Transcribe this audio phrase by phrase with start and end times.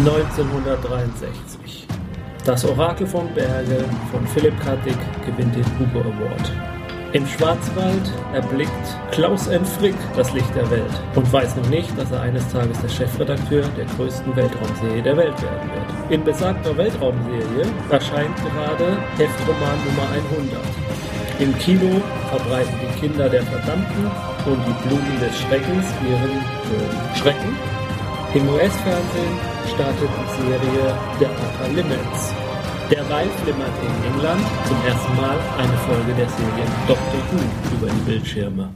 [0.00, 1.86] 1963.
[2.44, 4.74] Das Orakel von Berge von Philipp K.
[5.24, 6.52] Gewinnt den Hugo Award.
[7.12, 8.02] Im Schwarzwald
[8.32, 8.70] erblickt
[9.12, 9.64] Klaus M.
[9.64, 13.62] Frick das Licht der Welt und weiß noch nicht, dass er eines Tages der Chefredakteur
[13.78, 16.10] der größten Weltraumserie der Welt werden wird.
[16.10, 20.60] In besagter Weltraumserie erscheint gerade Heftroman Nummer 100.
[21.38, 24.10] Im Kino verbreiten die Kinder der Verdammten
[24.44, 27.56] und die Blumen des Schreckens ihren Schrecken.
[28.34, 32.34] Im US-Fernsehen startet die Serie Der Outer Limits.
[32.90, 38.10] Derweil flimmert in England zum ersten Mal eine Folge der Serie Doctor Who über die
[38.10, 38.74] Bildschirme.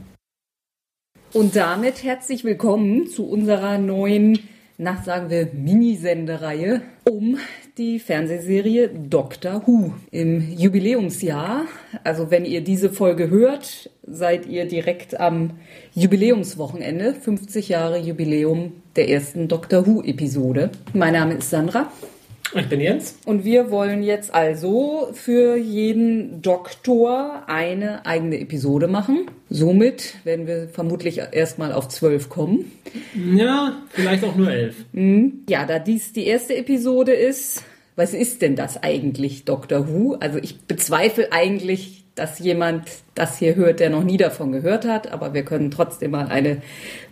[1.33, 4.39] Und damit herzlich willkommen zu unserer neuen,
[4.77, 7.37] nach sagen wir, Minisendereihe um
[7.77, 11.65] die Fernsehserie Doctor Who im Jubiläumsjahr.
[12.03, 15.51] Also wenn ihr diese Folge hört, seid ihr direkt am
[15.95, 20.69] Jubiläumswochenende, 50 Jahre Jubiläum der ersten Doctor Who Episode.
[20.93, 21.91] Mein Name ist Sandra.
[22.55, 23.17] Ich bin Jens.
[23.25, 29.27] Und wir wollen jetzt also für jeden Doktor eine eigene Episode machen.
[29.49, 32.71] Somit werden wir vermutlich erstmal auf zwölf kommen.
[33.13, 34.75] Ja, vielleicht auch nur elf.
[35.47, 37.63] Ja, da dies die erste Episode ist,
[37.95, 40.15] was ist denn das eigentlich, Doctor Who?
[40.19, 42.83] Also ich bezweifle eigentlich, dass jemand
[43.15, 46.61] das hier hört, der noch nie davon gehört hat, aber wir können trotzdem mal eine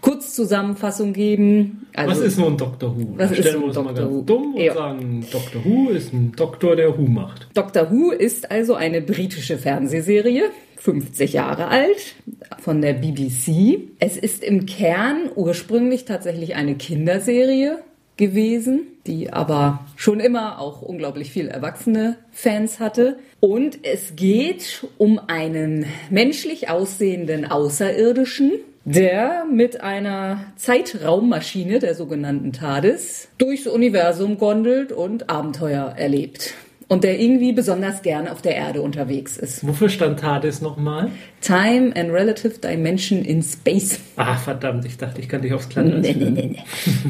[0.01, 1.87] Kurzzusammenfassung geben.
[1.95, 3.13] Also, was ist nun Doctor Who?
[3.15, 4.21] Was ist Stellen wir uns mal Doctor ganz Who?
[4.23, 4.73] dumm und Ja.
[4.73, 7.47] sagen, Doctor Who ist ein Doktor, der Who macht.
[7.53, 10.43] Doctor Who ist also eine britische Fernsehserie,
[10.75, 12.15] 50 Jahre alt,
[12.59, 13.79] von der BBC.
[13.99, 17.79] Es ist im Kern ursprünglich tatsächlich eine Kinderserie
[18.17, 23.17] gewesen, die aber schon immer auch unglaublich viel erwachsene Fans hatte.
[23.39, 28.53] Und es geht um einen menschlich aussehenden Außerirdischen,
[28.85, 36.53] der mit einer Zeitraummaschine, der sogenannten TARDIS, durchs Universum gondelt und Abenteuer erlebt.
[36.89, 39.67] Und der irgendwie besonders gern auf der Erde unterwegs ist.
[39.67, 41.11] Wofür stand TARDIS nochmal?
[41.41, 43.99] Time and Relative Dimension in Space.
[44.15, 46.55] Ah, verdammt, ich dachte, ich kann dich aufs Kleine Nee, nee, nee,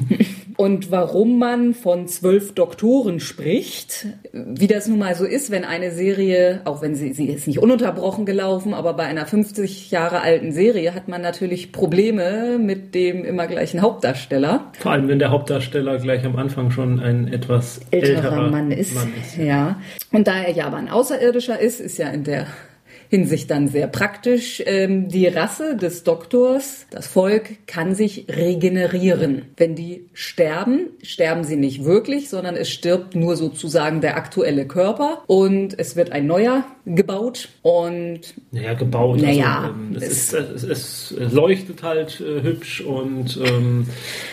[0.09, 0.25] nee.
[0.57, 5.91] Und warum man von zwölf Doktoren spricht, wie das nun mal so ist, wenn eine
[5.91, 10.51] Serie, auch wenn sie, sie ist nicht ununterbrochen gelaufen, aber bei einer 50 Jahre alten
[10.51, 14.71] Serie hat man natürlich Probleme mit dem immer gleichen Hauptdarsteller.
[14.79, 18.95] Vor allem, wenn der Hauptdarsteller gleich am Anfang schon ein etwas älterer, älterer, Mann ist.
[18.95, 19.37] Mann ist.
[19.37, 19.79] Ja.
[20.11, 22.47] Und da er ja aber ein Außerirdischer ist, ist ja in der
[23.09, 24.61] Hinsicht dann sehr praktisch.
[24.65, 29.43] Ähm, die Rasse des Doktors, das Volk, kann sich regenerieren.
[29.57, 35.23] Wenn die sterben, sterben sie nicht wirklich, sondern es stirbt nur sozusagen der aktuelle Körper
[35.27, 39.21] und es wird ein neuer gebaut und Naja, gebaut.
[39.21, 43.87] Naja, also, ähm, es, es- ist, es, es leuchtet halt äh, hübsch und ähm,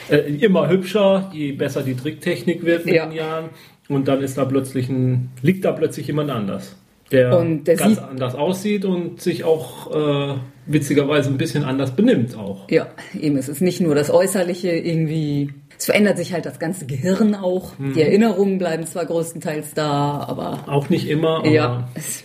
[0.09, 3.07] äh, immer hübscher, je besser die Tricktechnik wird mit Ja.
[3.07, 3.45] den Jahren.
[3.89, 6.75] Und dann ist da plötzlich ein, liegt da plötzlich jemand anders,
[7.15, 10.35] der, Und der ganz anders aussieht und sich auch äh,
[10.67, 12.69] witzigerweise ein bisschen anders benimmt auch.
[12.71, 12.89] ja,
[13.19, 15.53] eben, es ist nicht nur das Äußerliche irgendwie.
[15.79, 17.73] Es verändert sich halt das ganze Gehirn auch.
[17.79, 22.23] Die Erinnerungen bleiben zwar größtenteils da, aber Auch nicht immer, aber Ja, es,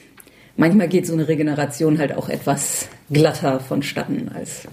[0.55, 4.67] manchmal geht so eine Regeneration halt auch etwas glatter vonstatten als.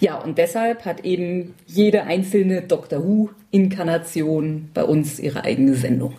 [0.00, 6.14] Ja, und deshalb hat eben jede einzelne Doctor Who-Inkarnation bei uns ihre eigene Sendung.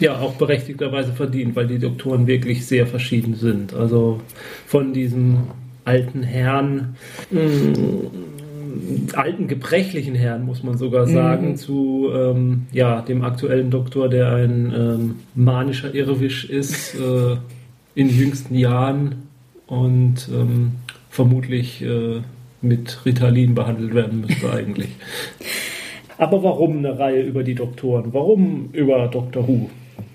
[0.00, 3.74] Ja, auch berechtigterweise verdient, weil die Doktoren wirklich sehr verschieden sind.
[3.74, 4.20] Also
[4.66, 5.42] von diesem
[5.84, 6.96] alten Herrn,
[7.30, 7.78] mh,
[9.14, 14.72] alten gebrechlichen Herrn, muss man sogar sagen, zu ähm, ja, dem aktuellen Doktor, der ein
[14.74, 17.36] ähm, manischer Irrwisch ist äh,
[17.94, 19.26] in jüngsten Jahren
[19.66, 20.72] und ähm,
[21.10, 22.20] vermutlich äh,
[22.62, 24.90] mit Ritalin behandelt werden müsste eigentlich.
[26.18, 28.12] Aber warum eine Reihe über die Doktoren?
[28.12, 29.70] Warum über Doctor Who?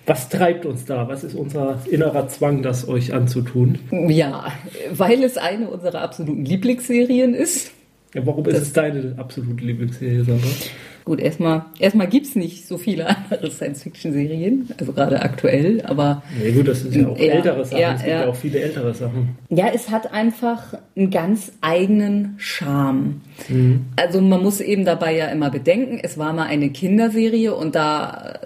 [0.06, 1.08] Was treibt uns da?
[1.08, 3.80] Was ist unser innerer Zwang, das euch anzutun?
[4.08, 4.52] Ja,
[4.92, 7.72] weil es eine unserer absoluten Lieblingsserien ist.
[8.14, 10.48] Ja, warum ist es deine absolute Lieblingsserie, Sandra?
[11.06, 16.68] Gut, erstmal, erstmal gibt's nicht so viele andere Science-Fiction-Serien, also gerade aktuell, aber Ja gut,
[16.68, 17.80] das sind ja auch Ja, ältere Sachen.
[17.80, 18.22] ja, es gibt ja.
[18.22, 18.28] ja.
[18.28, 19.30] auch viele ältere Sachen.
[19.50, 23.22] Ja, es hat einfach einen ganz eigenen Charme.
[23.48, 23.86] Mhm.
[23.96, 28.40] Also man muss eben dabei ja immer bedenken, es war mal eine Kinderserie und da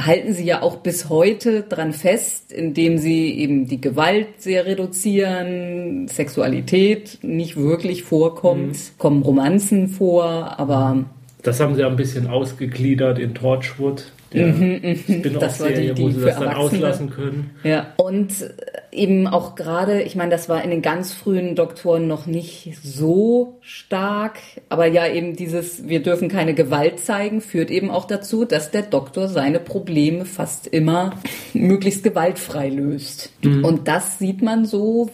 [0.00, 6.06] halten sie ja auch bis heute dran fest, indem sie eben die Gewalt sehr reduzieren,
[6.08, 8.98] Sexualität nicht wirklich vorkommt, Mhm.
[8.98, 11.04] kommen Romanzen vor, aber
[11.44, 16.02] Das haben sie ein bisschen ausgegliedert in Torchwood, der Mhm, Das war die- Spin-off-Serie, die
[16.02, 17.50] wo sie für das dann auslassen können.
[17.62, 18.50] Ja, und äh,
[18.92, 23.58] eben auch gerade, ich meine, das war in den ganz frühen Doktoren noch nicht so
[23.60, 24.38] stark,
[24.68, 28.82] aber ja eben dieses, wir dürfen keine Gewalt zeigen, führt eben auch dazu, dass der
[28.82, 31.14] Doktor seine Probleme fast immer
[31.54, 33.32] möglichst gewaltfrei löst.
[33.42, 33.64] Mhm.
[33.64, 35.10] Und das sieht man so,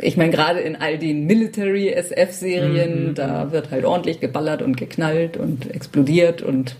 [0.00, 3.14] ich meine, gerade in all den Military-SF-Serien, mhm.
[3.14, 6.76] da wird halt ordentlich geballert und geknallt und explodiert und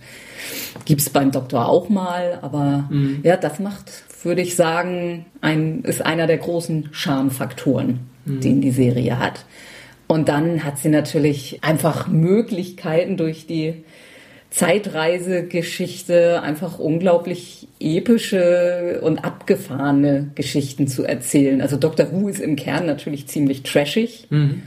[0.85, 3.21] gibt's beim Doktor auch mal, aber mhm.
[3.23, 3.91] ja, das macht
[4.25, 8.41] würde ich sagen, ein, ist einer der großen Charmfaktoren, mhm.
[8.41, 9.45] den die Serie hat.
[10.07, 13.85] Und dann hat sie natürlich einfach Möglichkeiten durch die
[14.51, 21.61] Zeitreisegeschichte einfach unglaublich epische und abgefahrene Geschichten zu erzählen.
[21.61, 22.11] Also Dr.
[22.11, 24.27] Who ist im Kern natürlich ziemlich trashig.
[24.31, 24.63] Mhm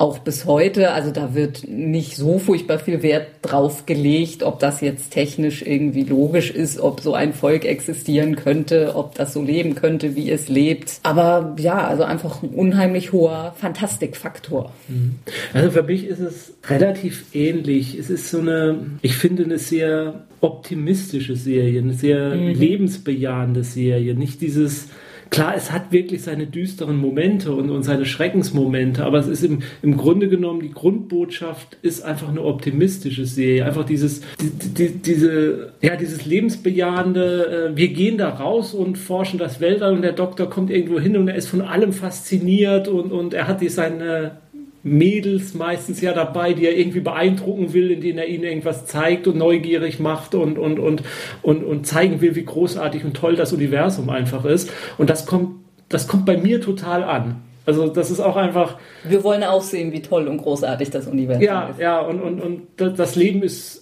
[0.00, 0.92] auch bis heute.
[0.92, 6.04] Also da wird nicht so furchtbar viel Wert drauf gelegt, ob das jetzt technisch irgendwie
[6.04, 10.48] logisch ist, ob so ein Volk existieren könnte, ob das so leben könnte, wie es
[10.48, 11.00] lebt.
[11.02, 14.72] Aber ja, also einfach ein unheimlich hoher Fantastikfaktor.
[14.88, 15.16] Mhm.
[15.52, 17.98] Also für mich ist es relativ ähnlich.
[17.98, 22.54] Es ist so eine, ich finde, eine sehr optimistische Serie, eine sehr mhm.
[22.54, 24.14] lebensbejahende Serie.
[24.14, 24.88] Nicht dieses
[25.30, 29.60] Klar, es hat wirklich seine düsteren Momente und, und seine Schreckensmomente, aber es ist im,
[29.80, 33.64] im Grunde genommen, die Grundbotschaft ist einfach eine optimistische Serie.
[33.64, 39.38] Einfach dieses, die, die, diese, ja, dieses lebensbejahende, äh, wir gehen da raus und forschen
[39.38, 43.12] das Weltall und der Doktor kommt irgendwo hin und er ist von allem fasziniert und,
[43.12, 44.32] und er hat die seine
[44.82, 49.36] Mädels meistens ja dabei, die er irgendwie beeindrucken will, indem er ihnen irgendwas zeigt und
[49.36, 51.02] neugierig macht und, und, und,
[51.42, 54.72] und, und zeigen will, wie großartig und toll das Universum einfach ist.
[54.96, 55.56] Und das kommt,
[55.88, 57.42] das kommt bei mir total an.
[57.66, 58.78] Also das ist auch einfach.
[59.04, 61.78] Wir wollen auch sehen, wie toll und großartig das Universum ja, ist.
[61.78, 63.79] Ja, ja, und, und, und das Leben ist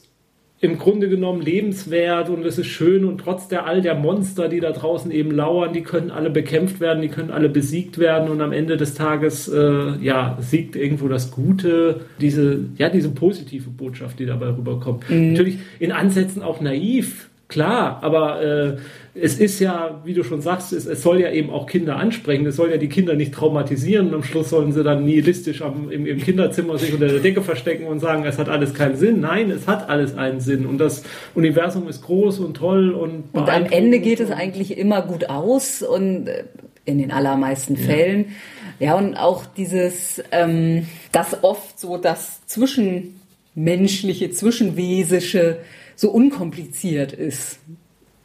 [0.60, 4.58] im Grunde genommen lebenswert und es ist schön und trotz der all der Monster, die
[4.58, 8.40] da draußen eben lauern, die können alle bekämpft werden, die können alle besiegt werden und
[8.40, 14.18] am Ende des Tages äh, ja siegt irgendwo das Gute, diese ja diese positive Botschaft,
[14.18, 15.08] die dabei rüberkommt.
[15.08, 15.30] Mhm.
[15.30, 18.76] Natürlich in Ansätzen auch naiv, klar, aber äh,
[19.20, 22.46] es ist ja, wie du schon sagst, es, es, soll ja eben auch Kinder ansprechen.
[22.46, 25.90] Es soll ja die Kinder nicht traumatisieren und am Schluss sollen sie dann nihilistisch am,
[25.90, 29.20] im, im, Kinderzimmer sich unter der Decke verstecken und sagen, es hat alles keinen Sinn.
[29.20, 31.02] Nein, es hat alles einen Sinn und das
[31.34, 35.82] Universum ist groß und toll und Und am Ende geht es eigentlich immer gut aus
[35.82, 36.44] und äh,
[36.84, 38.32] in den allermeisten Fällen.
[38.78, 45.58] Ja, ja und auch dieses, ähm, das oft so das Zwischenmenschliche, Zwischenwesische
[45.96, 47.58] so unkompliziert ist.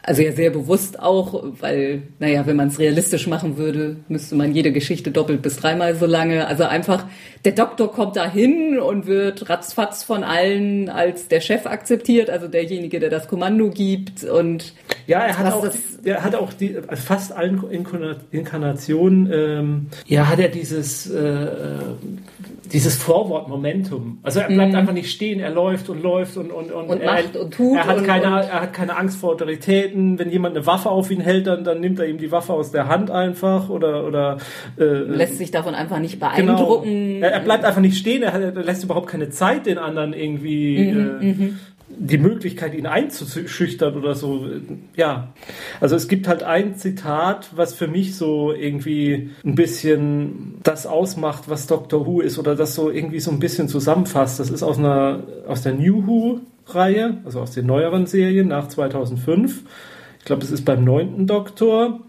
[0.06, 4.54] Also ja sehr bewusst auch, weil, naja, wenn man es realistisch machen würde, müsste man
[4.54, 6.46] jede Geschichte doppelt bis dreimal so lange.
[6.46, 7.06] Also einfach,
[7.46, 12.50] der Doktor kommt da hin und wird ratzfatz von allen als der Chef akzeptiert, also
[12.50, 14.26] derjenige, der das Kommando gibt.
[14.26, 14.74] Und
[15.08, 15.66] ja, er hat auch,
[16.04, 17.64] er hat auch die, fast allen
[18.32, 21.48] Inkarnationen, ähm, ja, hat er dieses äh,
[22.74, 24.20] dieses Vorwort-Momentum.
[24.24, 24.78] Also er bleibt mhm.
[24.78, 27.78] einfach nicht stehen, er läuft und läuft und und und, und er, macht und tut.
[27.78, 30.18] Er hat und, keine, und er hat keine Angst vor Autoritäten.
[30.18, 32.72] Wenn jemand eine Waffe auf ihn hält, dann dann nimmt er ihm die Waffe aus
[32.72, 34.38] der Hand einfach oder oder
[34.80, 36.90] äh, lässt sich davon einfach nicht beeindrucken.
[36.90, 37.26] Genau.
[37.26, 38.24] Er, er, bleibt einfach nicht stehen.
[38.24, 40.92] Er, hat, er, lässt überhaupt keine Zeit den anderen irgendwie.
[40.92, 41.60] Mhm, äh, mhm
[41.98, 44.46] die Möglichkeit, ihn einzuschüchtern oder so.
[44.96, 45.34] Ja,
[45.80, 51.46] also es gibt halt ein Zitat, was für mich so irgendwie ein bisschen das ausmacht,
[51.48, 54.40] was Doctor Who ist oder das so irgendwie so ein bisschen zusammenfasst.
[54.40, 58.68] Das ist aus einer aus der New Who Reihe, also aus den neueren Serien nach
[58.68, 59.64] 2005.
[60.20, 62.00] Ich glaube, es ist beim neunten Doktor.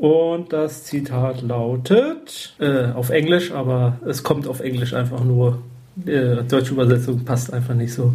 [0.00, 5.58] Und das Zitat lautet, äh, auf Englisch, aber es kommt auf Englisch einfach nur
[6.06, 8.14] äh, deutsche Übersetzung passt einfach nicht so.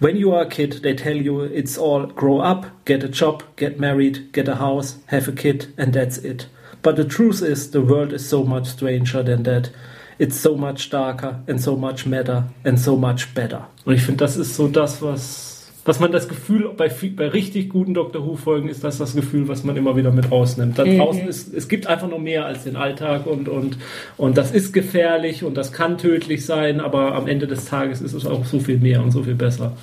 [0.00, 3.44] When you are a kid, they tell you it's all grow up, get a job,
[3.56, 6.48] get married, get a house, have a kid, and that's it.
[6.82, 9.70] But the truth is, the world is so much stranger than that.
[10.18, 13.68] It's so much darker and so much madder and so much better.
[13.84, 15.51] Und ich finde, das ist so das, was
[15.84, 19.64] was man das Gefühl bei, bei richtig guten Doctor Who-Folgen ist das das Gefühl, was
[19.64, 20.78] man immer wieder mit rausnimmt.
[20.78, 20.98] Da mhm.
[20.98, 23.78] draußen ist, es gibt einfach noch mehr als den Alltag und, und,
[24.16, 28.12] und das ist gefährlich und das kann tödlich sein, aber am Ende des Tages ist
[28.12, 29.76] es auch so viel mehr und so viel besser.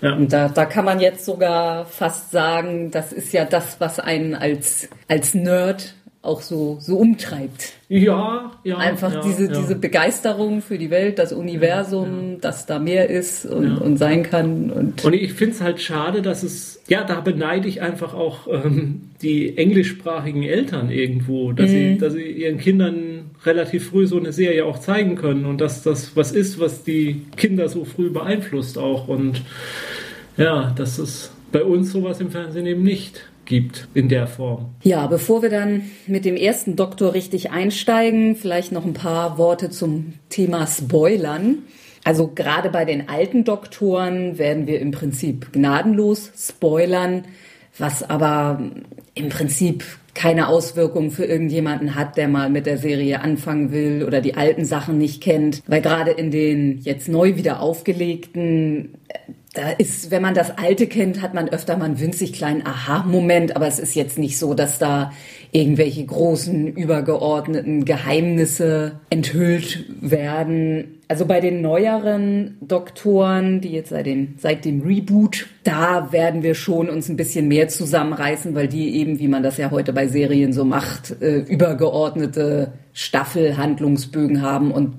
[0.00, 0.14] Ja.
[0.14, 4.34] Und da, da kann man jetzt sogar fast sagen, das ist ja das, was einen
[4.34, 7.72] als, als Nerd auch so, so umtreibt.
[7.88, 8.78] Ja, ja.
[8.78, 9.58] Einfach ja, diese, ja.
[9.58, 14.22] diese Begeisterung für die Welt, das Universum, ja, dass da mehr ist und, und sein
[14.22, 14.70] kann.
[14.70, 18.46] Und, und ich finde es halt schade, dass es, ja, da beneide ich einfach auch
[18.46, 21.74] ähm, die englischsprachigen Eltern irgendwo, dass, mhm.
[21.74, 25.82] sie, dass sie ihren Kindern relativ früh so eine Serie auch zeigen können und dass
[25.82, 29.08] das was ist, was die Kinder so früh beeinflusst auch.
[29.08, 29.42] Und
[30.36, 34.70] ja, das ist bei uns sowas im Fernsehen eben nicht gibt in der Form.
[34.82, 39.70] Ja, bevor wir dann mit dem ersten Doktor richtig einsteigen, vielleicht noch ein paar Worte
[39.70, 41.58] zum Thema Spoilern.
[42.04, 47.24] Also gerade bei den alten Doktoren werden wir im Prinzip gnadenlos spoilern,
[47.78, 48.60] was aber
[49.14, 49.84] im Prinzip
[50.14, 54.64] keine Auswirkungen für irgendjemanden hat, der mal mit der Serie anfangen will oder die alten
[54.64, 55.62] Sachen nicht kennt.
[55.66, 58.98] Weil gerade in den jetzt neu wieder aufgelegten
[59.54, 63.54] da ist, wenn man das Alte kennt, hat man öfter mal einen winzig kleinen Aha-Moment,
[63.54, 65.12] aber es ist jetzt nicht so, dass da
[65.50, 71.00] irgendwelche großen, übergeordneten Geheimnisse enthüllt werden.
[71.06, 76.54] Also bei den neueren Doktoren, die jetzt seit dem, seit dem Reboot, da werden wir
[76.54, 80.08] schon uns ein bisschen mehr zusammenreißen, weil die eben, wie man das ja heute bei
[80.08, 84.94] Serien so macht, äh, übergeordnete Staffelhandlungsbögen haben und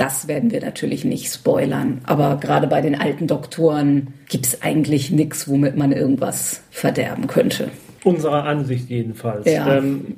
[0.00, 2.00] das werden wir natürlich nicht spoilern.
[2.04, 7.68] Aber gerade bei den alten Doktoren gibt es eigentlich nichts, womit man irgendwas verderben könnte.
[8.02, 9.46] Unserer Ansicht jedenfalls.
[9.46, 9.76] Ja.
[9.76, 10.16] Ähm,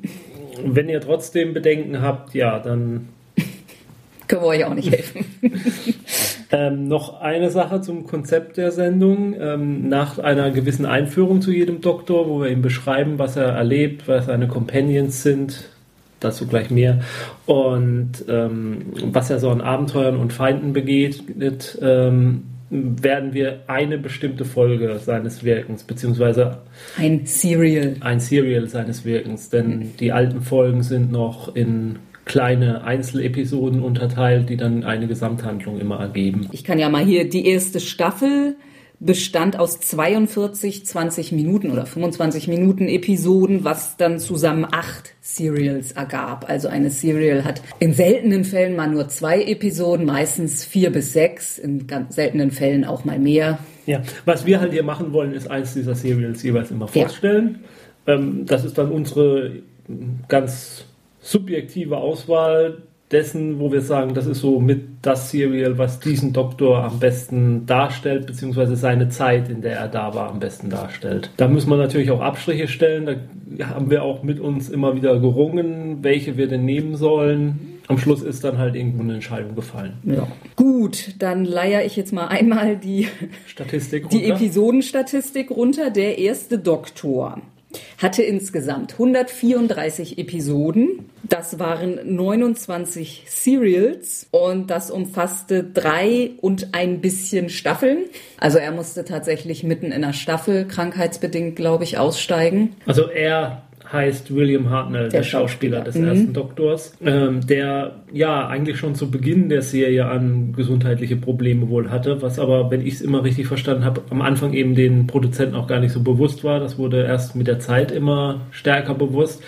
[0.63, 3.09] wenn ihr trotzdem Bedenken habt, ja, dann
[4.29, 5.25] können wir euch auch nicht helfen.
[6.51, 9.35] ähm, noch eine Sache zum Konzept der Sendung.
[9.37, 14.07] Ähm, nach einer gewissen Einführung zu jedem Doktor, wo wir ihm beschreiben, was er erlebt,
[14.07, 15.69] was seine Companions sind,
[16.23, 17.01] dazu gleich mehr.
[17.45, 24.45] Und ähm, was er so an Abenteuern und Feinden begegnet, ähm, werden wir eine bestimmte
[24.45, 26.59] Folge seines Wirkens, beziehungsweise
[26.97, 27.97] ein Serial.
[27.99, 34.57] Ein Serial seines Wirkens, denn die alten Folgen sind noch in kleine Einzelepisoden unterteilt, die
[34.57, 36.47] dann eine Gesamthandlung immer ergeben.
[36.51, 38.55] Ich kann ja mal hier die erste Staffel
[39.05, 46.49] bestand aus 42 20 Minuten oder 25 Minuten Episoden, was dann zusammen acht Serials ergab.
[46.49, 51.57] Also eine Serial hat in seltenen Fällen mal nur zwei Episoden, meistens vier bis sechs,
[51.57, 53.59] in ganz seltenen Fällen auch mal mehr.
[53.85, 57.59] Ja, was wir halt hier machen wollen, ist eins dieser Serials jeweils immer vorstellen.
[58.07, 58.13] Ja.
[58.15, 59.63] Ähm, das ist dann unsere
[60.29, 60.85] ganz
[61.19, 66.83] subjektive Auswahl dessen, wo wir sagen, das ist so mit das Serial, was diesen Doktor
[66.83, 71.29] am besten darstellt, beziehungsweise seine Zeit, in der er da war, am besten darstellt.
[71.37, 73.05] Da müssen wir natürlich auch Abstriche stellen.
[73.57, 77.79] Da haben wir auch mit uns immer wieder gerungen, welche wir denn nehmen sollen.
[77.87, 79.93] Am Schluss ist dann halt irgendwo eine Entscheidung gefallen.
[80.03, 80.27] Ja.
[80.55, 83.07] Gut, dann leier ich jetzt mal einmal die
[83.45, 84.17] Statistik runter.
[84.17, 85.89] Die Episodenstatistik runter.
[85.91, 87.41] Der erste Doktor
[87.97, 91.09] hatte insgesamt 134 Episoden.
[91.23, 98.05] Das waren 29 Serials und das umfasste drei und ein bisschen Staffeln.
[98.39, 102.75] Also er musste tatsächlich mitten in der Staffel krankheitsbedingt, glaube ich, aussteigen.
[102.85, 106.07] Also er heißt William Hartnell, der, der Schauspieler, des mhm.
[106.07, 111.91] ersten Doktors, ähm, der ja eigentlich schon zu Beginn der Serie an gesundheitliche Probleme wohl
[111.91, 115.55] hatte, was aber, wenn ich es immer richtig verstanden habe, am Anfang eben den Produzenten
[115.55, 116.59] auch gar nicht so bewusst war.
[116.59, 119.43] Das wurde erst mit der Zeit immer stärker bewusst.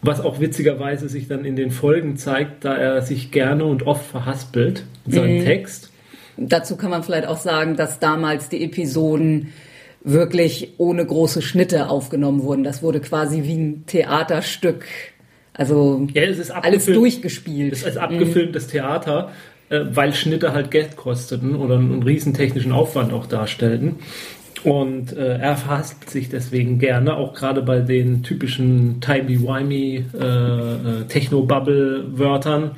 [0.00, 4.04] Was auch witzigerweise sich dann in den Folgen zeigt, da er sich gerne und oft
[4.04, 5.44] verhaspelt in seinem mhm.
[5.44, 5.90] Text.
[6.36, 9.52] Dazu kann man vielleicht auch sagen, dass damals die Episoden
[10.04, 12.62] wirklich ohne große Schnitte aufgenommen wurden.
[12.62, 14.84] Das wurde quasi wie ein Theaterstück.
[15.54, 16.22] Also ja,
[16.62, 17.72] alles durchgespielt.
[17.72, 18.70] Es ist abgefilmtes mhm.
[18.70, 19.32] Theater,
[19.70, 23.96] äh, weil Schnitte halt Geld kosteten oder einen, riesen technischen Aufwand auch darstellten.
[24.62, 31.04] Und äh, er verhaspelt sich deswegen gerne, auch gerade bei den typischen timey-wimey äh, äh,
[31.06, 32.72] Techno-Bubble-Wörtern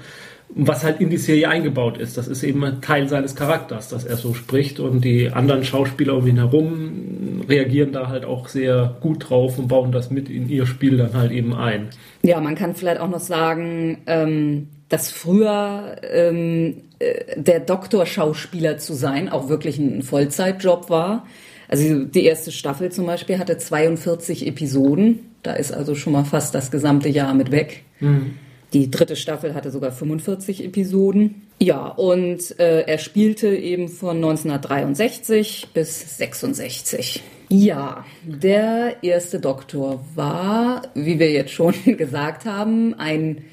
[0.59, 2.17] was halt in die Serie eingebaut ist.
[2.17, 6.27] Das ist eben Teil seines Charakters, dass er so spricht und die anderen Schauspieler um
[6.27, 10.67] ihn herum reagieren da halt auch sehr gut drauf und bauen das mit in ihr
[10.67, 11.91] Spiel dann halt eben ein.
[12.23, 18.95] Ja, man kann vielleicht auch noch sagen, ähm, dass früher ähm, äh, der Doktorschauspieler zu
[18.95, 21.27] sein auch wirklich ein Vollzeitjob war.
[21.69, 25.19] Also die erste Staffel zum Beispiel hatte 42 Episoden.
[25.43, 27.85] Da ist also schon mal fast das gesamte Jahr mit weg.
[28.01, 28.39] Mhm.
[28.73, 31.43] Die dritte Staffel hatte sogar 45 Episoden.
[31.59, 37.23] Ja, und äh, er spielte eben von 1963 bis 66.
[37.49, 43.45] Ja, der erste Doktor war, wie wir jetzt schon gesagt haben, ein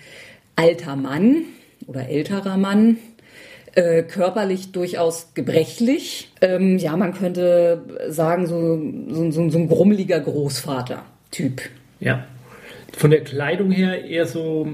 [0.56, 1.46] alter Mann
[1.88, 2.98] oder älterer Mann,
[3.76, 6.32] äh, körperlich durchaus gebrechlich.
[6.42, 11.62] Ähm, ja, man könnte sagen, so, so, so, so ein grummeliger Großvater-Typ.
[12.00, 12.26] Ja.
[12.96, 14.68] Von der Kleidung her eher so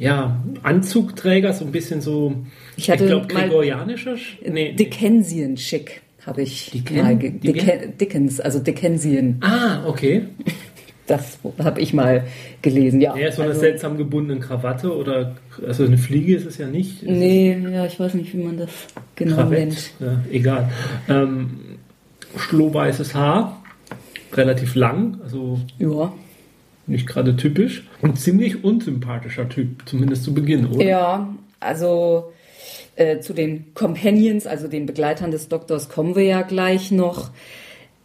[0.00, 2.34] ja, Anzugträger, so ein bisschen so,
[2.76, 4.16] ich, ich glaube, gregorianischer.
[4.44, 9.36] Nee, Dickensian-schick habe ich Dicken, mal Dicken, Dickens, also Dickensian.
[9.42, 10.22] Ah, okay.
[11.06, 12.24] Das habe ich mal
[12.62, 13.14] gelesen, ja.
[13.14, 15.34] Ja, so eine also, seltsam gebundene Krawatte oder,
[15.66, 17.02] also eine Fliege ist es ja nicht.
[17.02, 18.70] Ist nee, ja, ich weiß nicht, wie man das
[19.16, 19.90] genau Krawett, nennt.
[20.00, 20.70] Ja, egal.
[21.08, 21.50] Ähm,
[22.36, 23.62] Schlohweißes Haar.
[24.32, 26.12] relativ lang, also Ja.
[26.90, 27.84] Nicht gerade typisch.
[28.02, 30.84] Und ziemlich unsympathischer Typ, zumindest zu Beginn, oder?
[30.84, 32.32] Ja, also
[32.96, 37.30] äh, zu den Companions, also den Begleitern des Doktors, kommen wir ja gleich noch,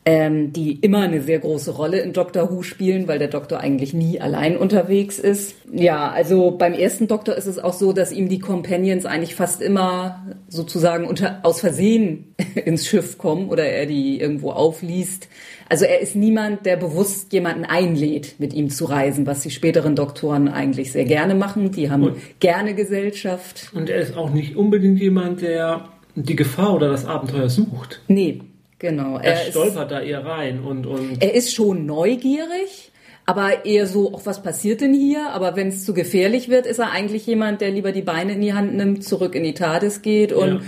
[0.07, 3.93] ähm, die immer eine sehr große Rolle in Doctor Who spielen, weil der Doktor eigentlich
[3.93, 5.55] nie allein unterwegs ist.
[5.74, 9.63] Ja, also beim ersten Doktor ist es auch so, dass ihm die Companions eigentlich fast
[9.63, 12.35] immer sozusagen unter, aus Versehen
[12.65, 15.27] ins Schiff kommen oder er die irgendwo aufliest.
[15.69, 19.95] Also er ist niemand, der bewusst jemanden einlädt, mit ihm zu reisen, was die späteren
[19.95, 21.71] Doktoren eigentlich sehr gerne machen.
[21.71, 23.71] Die haben Und- gerne Gesellschaft.
[23.74, 28.01] Und er ist auch nicht unbedingt jemand, der die Gefahr oder das Abenteuer sucht.
[28.07, 28.41] Nee,
[28.79, 29.17] genau.
[29.17, 32.91] Er, ist, stolpert da eher rein und, und er ist schon neugierig,
[33.27, 35.32] aber eher so, auch was passiert denn hier?
[35.32, 38.41] Aber wenn es zu gefährlich wird, ist er eigentlich jemand, der lieber die Beine in
[38.41, 40.62] die Hand nimmt, zurück in die TARDIS geht und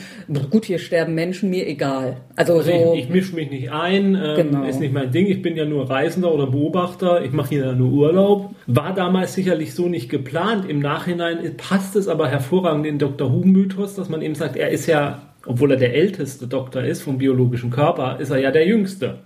[0.50, 2.18] gut, hier sterben Menschen, mir egal.
[2.36, 4.64] Also, Also so, ich, ich mische mich nicht ein, ähm, Genau.
[4.68, 5.28] ist nicht mein Ding.
[5.28, 7.24] Ich bin ja nur Reisender oder Beobachter.
[7.24, 8.56] Ich mache hier ja nur Urlaub.
[8.66, 10.68] War damals sicherlich so nicht geplant.
[10.68, 13.32] Im Nachhinein passt es aber hervorragend in den Dr.
[13.32, 17.18] Who-Mythos, dass man eben sagt, er ist ja, obwohl er der älteste Doktor ist vom
[17.18, 19.20] biologischen Körper, ist er ja der jüngste.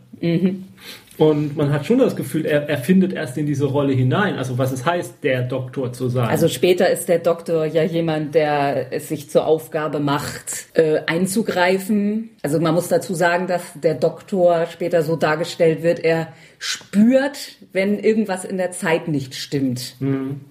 [1.18, 4.38] Und man hat schon das Gefühl, er, er findet erst in diese Rolle hinein.
[4.38, 6.28] Also was es heißt, der Doktor zu sein.
[6.28, 12.30] also später ist der Doktor ja jemand, der es sich zur Aufgabe macht, äh, einzugreifen.
[12.42, 18.00] Also man muss dazu sagen, dass der Doktor später so dargestellt wird, er spürt, wenn
[18.00, 19.96] irgendwas in der Zeit nicht stimmt.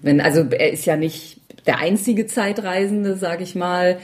[0.01, 3.97] Wenn, also er ist ja nicht der einzige Zeitreisende, sage ich mal.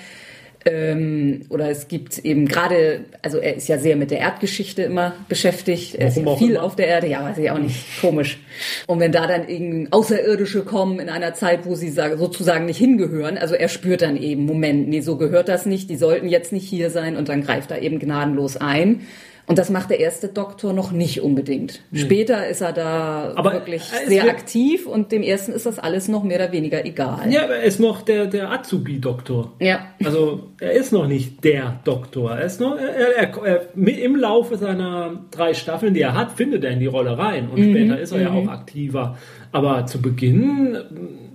[0.69, 5.13] Ähm, oder es gibt eben gerade, also er ist ja sehr mit der Erdgeschichte immer
[5.29, 5.95] beschäftigt.
[5.95, 6.63] Er ist ja viel immer.
[6.63, 8.37] auf der Erde, ja, weiß ich auch nicht, komisch.
[8.85, 12.79] Und wenn da dann irgendein Außerirdische kommen in einer Zeit, wo sie sagen, sozusagen nicht
[12.79, 16.51] hingehören, also er spürt dann eben, Moment, nee, so gehört das nicht, die sollten jetzt
[16.51, 19.07] nicht hier sein und dann greift er eben gnadenlos ein.
[19.49, 21.79] Und das macht der erste Doktor noch nicht unbedingt.
[21.93, 26.09] Später ist er da Aber wirklich sehr wir- aktiv und dem ersten ist das alles
[26.09, 27.31] noch mehr oder weniger egal.
[27.31, 29.53] ja, aber er ist noch der, der Azubi-Doktor.
[29.59, 29.87] Ja.
[30.03, 32.31] Also er ist noch nicht der Doktor.
[32.31, 36.65] Er ist noch, er, er, er, im Laufe seiner drei Staffeln, die er hat, findet
[36.65, 37.47] er in die Rolle rein.
[37.49, 39.17] Und später ist er ja auch aktiver.
[39.53, 40.73] Aber zu Beginn,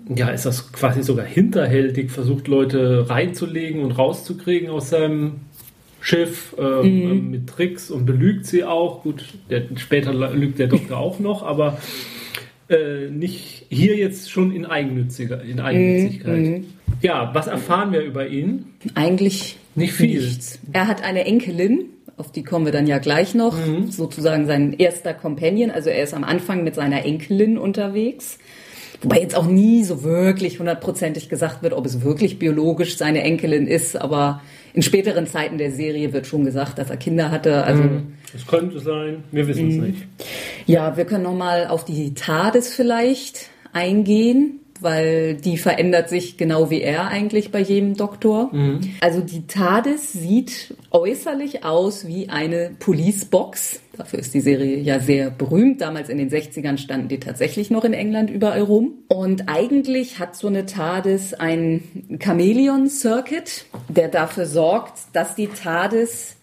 [0.08, 5.40] mm, ja, ist das quasi sogar hinterhältig, versucht Leute reinzulegen und rauszukriegen aus seinem
[6.02, 9.02] Schiff ähm, ähm, mit Tricks und belügt sie auch.
[9.02, 11.78] Gut, der, später lügt der Doktor auch noch, aber
[12.68, 16.64] äh, nicht hier jetzt schon in Eigennütziger, in Eigennützigkeit.
[17.02, 18.66] Ja, was erfahren wir über ihn?
[18.94, 20.20] Eigentlich Nicht viel.
[20.20, 20.58] Nichts.
[20.72, 21.86] Er hat eine Enkelin,
[22.16, 23.56] auf die kommen wir dann ja gleich noch,
[23.88, 25.70] sozusagen sein erster Companion.
[25.70, 28.38] Also er ist am Anfang mit seiner Enkelin unterwegs.
[29.02, 33.66] Wobei jetzt auch nie so wirklich hundertprozentig gesagt wird, ob es wirklich biologisch seine Enkelin
[33.66, 34.42] ist, aber
[34.74, 37.64] in späteren Zeiten der Serie wird schon gesagt, dass er Kinder hatte.
[37.64, 37.82] Also
[38.34, 40.06] Es könnte sein, wir wissen es nicht.
[40.66, 46.70] ja, wir können noch mal auf die TARDIS vielleicht eingehen, weil die verändert sich genau
[46.70, 48.50] wie er eigentlich bei jedem Doktor.
[49.00, 53.80] Also die TARDIS sieht äußerlich aus wie eine Police-Box.
[53.96, 55.80] Dafür ist die Serie ja sehr berühmt.
[55.80, 59.04] Damals in den 60ern standen die tatsächlich noch in England überall rum.
[59.08, 66.36] Und eigentlich hat so eine TARDIS einen Chameleon-Circuit, der dafür sorgt, dass die TARDIS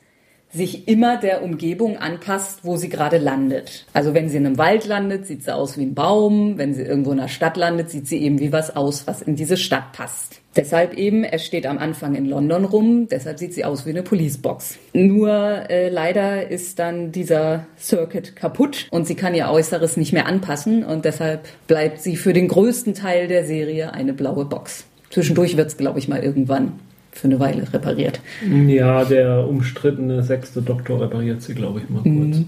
[0.51, 3.85] sich immer der Umgebung anpasst, wo sie gerade landet.
[3.93, 6.57] Also wenn sie in einem Wald landet, sieht sie aus wie ein Baum.
[6.57, 9.35] Wenn sie irgendwo in einer Stadt landet, sieht sie eben wie was aus, was in
[9.35, 10.41] diese Stadt passt.
[10.59, 14.03] Deshalb eben, er steht am Anfang in London rum, deshalb sieht sie aus wie eine
[14.03, 14.77] Policebox.
[14.91, 20.25] Nur äh, leider ist dann dieser Circuit kaputt und sie kann ihr Äußeres nicht mehr
[20.25, 24.83] anpassen und deshalb bleibt sie für den größten Teil der Serie eine blaue Box.
[25.11, 26.73] Zwischendurch wird's, glaube ich, mal irgendwann
[27.13, 28.19] für eine Weile repariert.
[28.67, 32.43] Ja, der umstrittene sechste Doktor repariert sie, glaube ich, mal kurz.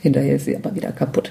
[0.00, 1.30] Hinterher ist sie aber wieder kaputt.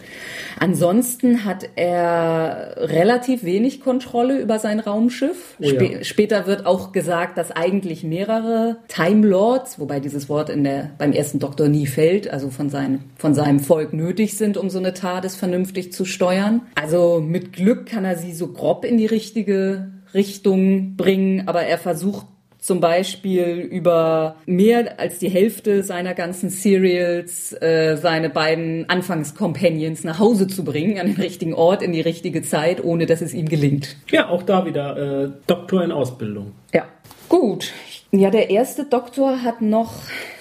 [0.60, 5.56] Ansonsten hat er relativ wenig Kontrolle über sein Raumschiff.
[5.60, 5.72] Oh ja.
[5.74, 10.92] Spä- Später wird auch gesagt, dass eigentlich mehrere Time Lords, wobei dieses Wort in der,
[10.98, 14.80] beim ersten Doktor nie fällt, also von, sein, von seinem Volk nötig sind, um so
[14.80, 16.62] eine TARDIS vernünftig zu steuern.
[16.76, 21.78] Also mit Glück kann er sie so grob in die richtige Richtung bringen, aber er
[21.78, 22.26] versucht
[22.62, 30.20] zum Beispiel über mehr als die Hälfte seiner ganzen Serials äh, seine beiden Anfangscompanions nach
[30.20, 33.50] Hause zu bringen, an den richtigen Ort, in die richtige Zeit, ohne dass es ihm
[33.50, 33.98] gelingt.
[34.12, 36.54] Ja, auch da wieder äh, Doktor in Ausbildung.
[36.72, 36.86] Ja.
[37.28, 37.72] Gut.
[38.12, 39.94] Ja, der erste Doktor hat noch,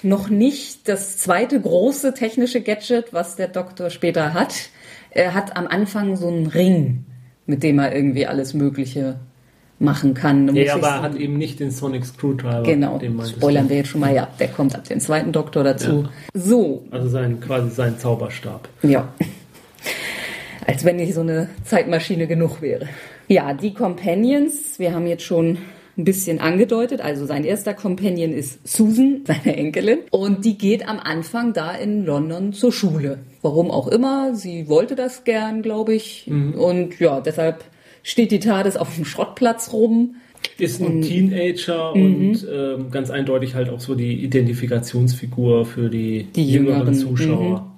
[0.03, 4.53] noch nicht das zweite große technische Gadget, was der Doktor später hat.
[5.09, 7.05] Er hat am Anfang so einen Ring,
[7.45, 9.21] mit dem er irgendwie alles Mögliche
[9.81, 10.55] machen kann.
[10.55, 12.63] Ja, aber er hat eben nicht den Sonic Screwdriver.
[12.63, 16.07] Genau, spoilern wir jetzt schon mal, ja, der kommt ab dem zweiten Doktor dazu.
[16.33, 18.69] So, Also sein, quasi sein Zauberstab.
[18.83, 19.09] ja.
[20.67, 22.87] Als wenn nicht so eine Zeitmaschine genug wäre.
[23.27, 25.57] Ja, die Companions, wir haben jetzt schon
[25.97, 27.01] ein bisschen angedeutet.
[27.01, 29.99] Also sein erster Companion ist Susan, seine Enkelin.
[30.11, 33.19] Und die geht am Anfang da in London zur Schule.
[33.41, 34.35] Warum auch immer.
[34.35, 36.29] Sie wollte das gern, glaube ich.
[36.29, 37.63] Und ja, deshalb
[38.03, 40.15] steht die TARDIS auf dem Schrottplatz rum.
[40.57, 46.51] Ist ein Teenager und ähm, ganz eindeutig halt auch so die Identifikationsfigur für die, Die
[46.51, 47.71] jüngeren Jüngeren, Zuschauer.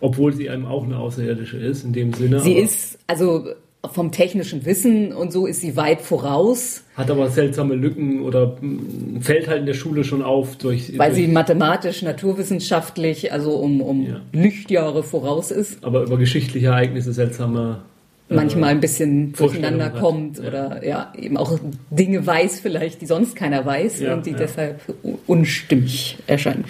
[0.00, 2.40] Obwohl sie einem auch eine Außerirdische ist, in dem Sinne.
[2.40, 3.46] Sie ist, also
[3.92, 9.20] vom technischen Wissen und so ist sie weit voraus, Hat aber seltsame Lücken oder mm,
[9.22, 10.98] fällt halt in der Schule schon auf durch.
[10.98, 14.20] weil durch sie mathematisch, naturwissenschaftlich, also um, um Ja.
[14.32, 15.82] Lichtjahre voraus ist.
[15.84, 17.82] aber über geschichtliche Ereignisse seltsame.
[18.30, 20.44] Äh, manchmal ein bisschen durcheinander kommt Ja.
[20.48, 21.58] oder ja, eben auch
[21.90, 24.38] Dinge weiß vielleicht, die sonst keiner weiß Ja, und die ja.
[24.38, 24.80] deshalb
[25.26, 26.64] unstimmig erscheinen.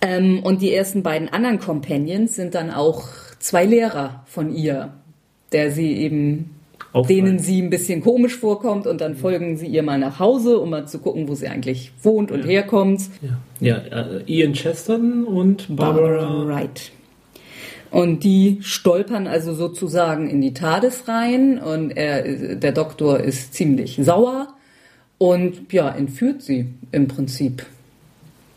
[0.00, 3.04] Ähm, und die ersten beiden anderen Companions sind dann auch
[3.38, 4.92] zwei Lehrer von ihr,
[5.52, 6.50] der sie eben
[6.92, 7.24] auffallen.
[7.24, 10.70] denen sie ein bisschen komisch vorkommt und dann folgen sie ihr mal nach Hause, um
[10.70, 13.02] mal zu gucken, wo sie eigentlich wohnt und herkommt.
[13.60, 16.46] Ja, äh, Ian Chesterton und Barbara.
[16.46, 16.90] Wright.
[17.92, 24.00] Und die stolpern also sozusagen in die TARDIS rein und er, der Doktor ist ziemlich
[24.02, 24.48] sauer
[25.18, 27.66] und ja, entführt sie im Prinzip.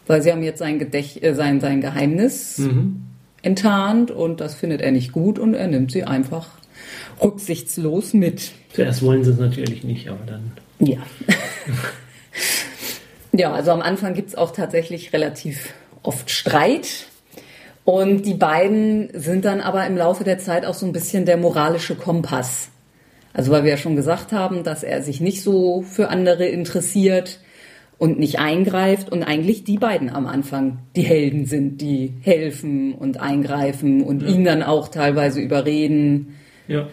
[0.07, 3.01] Weil sie haben jetzt sein, Gedächt äh, sein, sein Geheimnis Mhm.
[3.41, 6.47] enttarnt und das findet er nicht gut und er nimmt sie einfach
[7.21, 8.51] rücksichtslos mit.
[8.73, 10.51] Zuerst wollen sie es natürlich nicht, aber dann.
[10.79, 10.99] Ja.
[13.33, 17.07] ja, also am Anfang gibt es auch tatsächlich relativ oft Streit.
[17.85, 21.37] Und die beiden sind dann aber im Laufe der Zeit auch so ein bisschen der
[21.37, 22.69] moralische Kompass.
[23.31, 27.39] Also weil wir ja schon gesagt haben, dass er sich nicht so für andere interessiert
[27.97, 33.19] und nicht eingreift und eigentlich die beiden am Anfang die Helden sind, die helfen und
[33.21, 36.35] eingreifen und ihn dann auch teilweise überreden,
[36.67, 36.87] Ja.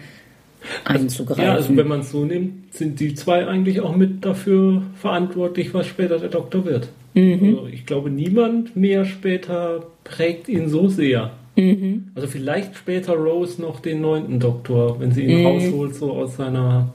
[0.85, 1.44] einzugreifen.
[1.44, 5.72] Ja, also wenn man es so nimmt, sind die zwei eigentlich auch mit dafür verantwortlich,
[5.72, 6.88] was später der Doktor wird.
[7.14, 7.44] Mhm.
[7.44, 11.33] Also ich glaube, niemand mehr später prägt ihn so sehr.
[11.57, 12.09] Mhm.
[12.14, 15.46] Also vielleicht später Rose noch den neunten Doktor, wenn sie ihn Mhm.
[15.46, 16.92] rausholt, so aus seiner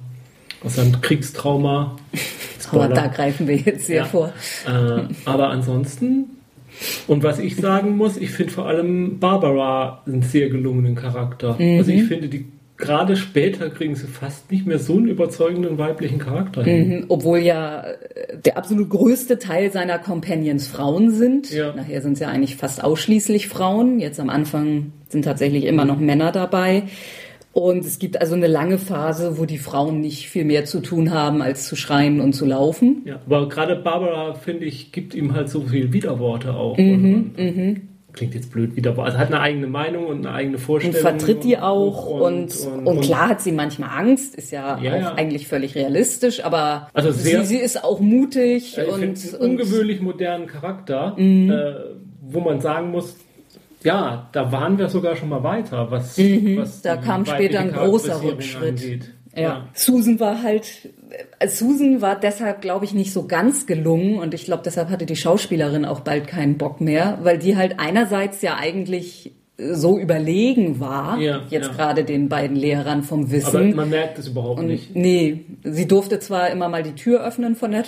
[0.64, 1.96] aus seinem Kriegstrauma.
[2.72, 4.06] aber da greifen wir jetzt sehr Ja.
[4.06, 4.34] vor.
[4.66, 6.26] Äh, aber ansonsten,
[7.08, 11.56] und was ich sagen muss, ich finde vor allem Barbara einen sehr gelungenen Charakter.
[11.60, 11.78] Mhm.
[11.78, 12.46] Also ich finde, die
[12.78, 16.90] gerade später kriegen sie fast nicht mehr so einen überzeugenden weiblichen Charakter hin.
[16.90, 21.52] Mhm, Obwohl ja äh, der absolut größte Teil seiner Companions Frauen sind.
[21.52, 21.74] Ja.
[21.76, 24.00] Nachher sind es ja eigentlich fast ausschließlich Frauen.
[24.00, 26.84] Jetzt am Anfang sind tatsächlich immer noch Männer dabei.
[27.54, 31.12] Und es gibt also eine lange Phase, wo die Frauen nicht viel mehr zu tun
[31.12, 33.02] haben, als zu schreien und zu laufen.
[33.06, 36.78] Ja, aber gerade Barbara, finde ich, gibt ihm halt so viel Widerworte auch.
[36.78, 37.82] Mhm, und, und,
[38.18, 39.10] Klingt jetzt blöd, Widerworte.
[39.12, 41.00] Also hat eine eigene Meinung und eine eigene Und Vorstellung.
[41.00, 42.08] vertritt die auch.
[42.08, 45.14] Und, und, und- klar hat sie manchmal Angst, ist ja, Ja, auch ja.
[45.14, 49.12] eigentlich völlig realistisch, aber Also sehr- sie, sie ist auch mutig Ja, ich und, einen
[49.12, 49.40] und Mhm.
[49.52, 51.74] ungewöhnlich modernen Charakter, äh,
[52.22, 53.16] wo man sagen muss,
[53.84, 56.66] ja, da waren wir sogar schon mal weiter, was, was Mhm.
[56.84, 58.82] Da die kam später ein großer Rückschritt.
[58.82, 59.14] angeht.
[59.36, 59.68] Ja.
[59.74, 60.90] Susan war halt, äh,
[61.48, 65.16] Susan war deshalb, glaube ich, nicht so ganz gelungen und ich glaube, deshalb hatte die
[65.16, 71.18] Schauspielerin auch bald keinen Bock mehr, weil die halt einerseits ja eigentlich so überlegen war,
[71.20, 71.74] Ja, jetzt ja.
[71.74, 73.76] gerade den beiden Lehrern vom Aber Wissen.
[73.76, 74.96] man merkt es überhaupt nicht.
[74.96, 77.84] Nee, sie durfte zwar immer mal die Tür öffnen von der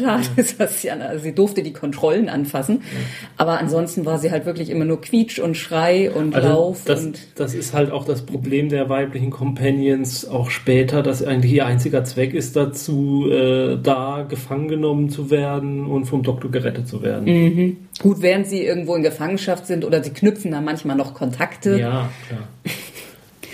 [0.57, 2.81] was ja, also sie durfte die Kontrollen anfassen,
[3.37, 7.05] aber ansonsten war sie halt wirklich immer nur Quietsch und Schrei und Also Lauf das,
[7.05, 11.67] und das ist halt auch das Problem der weiblichen Companions auch später, dass eigentlich ihr
[11.67, 17.03] einziger Zweck ist dazu, äh, da gefangen genommen zu werden und vom Doktor gerettet zu
[17.03, 17.25] werden.
[17.25, 17.77] Mhm.
[18.01, 21.13] gut, während sie irgendwo in Gefangenschaft sind oder sie knüpfen da manchmal noch
[21.61, 21.79] Kontakte.
[21.79, 22.47] Ja, klar.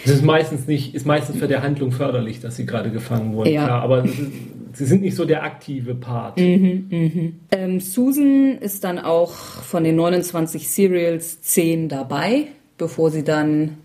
[0.03, 3.51] Es ist meistens nicht, ist meistens für der Handlung förderlich, dass sie gerade gefangen wurden,
[3.51, 3.65] Ja.
[3.65, 6.37] klar, aber sie sind nicht so der aktive Part.
[6.39, 12.45] Ähm, Susan ist dann auch von den 29 Serials 10 dabei,
[12.77, 13.77] bevor sie dann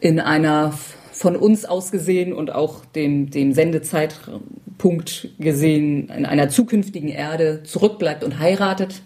[0.00, 0.72] in einer
[1.12, 8.24] von uns aus gesehen und auch dem, dem Sendezeitpunkt gesehen in einer zukünftigen Erde zurückbleibt
[8.24, 9.00] und heiratet.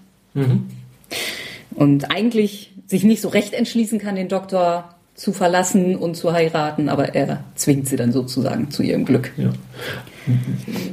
[1.80, 6.88] Und eigentlich sich nicht so recht entschließen kann, den Doktor zu verlassen und zu heiraten,
[6.90, 9.32] aber er zwingt sie dann sozusagen zu ihrem Glück.
[9.38, 9.50] Ja.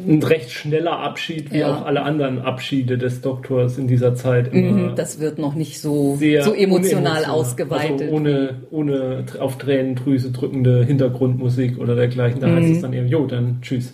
[0.07, 1.75] Ein recht schneller Abschied, wie Ja.
[1.75, 6.15] auch alle anderen Abschiede des Doktors in dieser Zeit Mhm, Das wird noch nicht so,
[6.15, 7.25] sehr so emotional unemotional.
[7.25, 8.01] ausgeweitet.
[8.03, 12.39] Also ohne, ohne auf Tränendrüse drückende Hintergrundmusik oder dergleichen.
[12.39, 12.55] Da Mhm.
[12.55, 13.91] heißt es dann eben, jo, dann tschüss.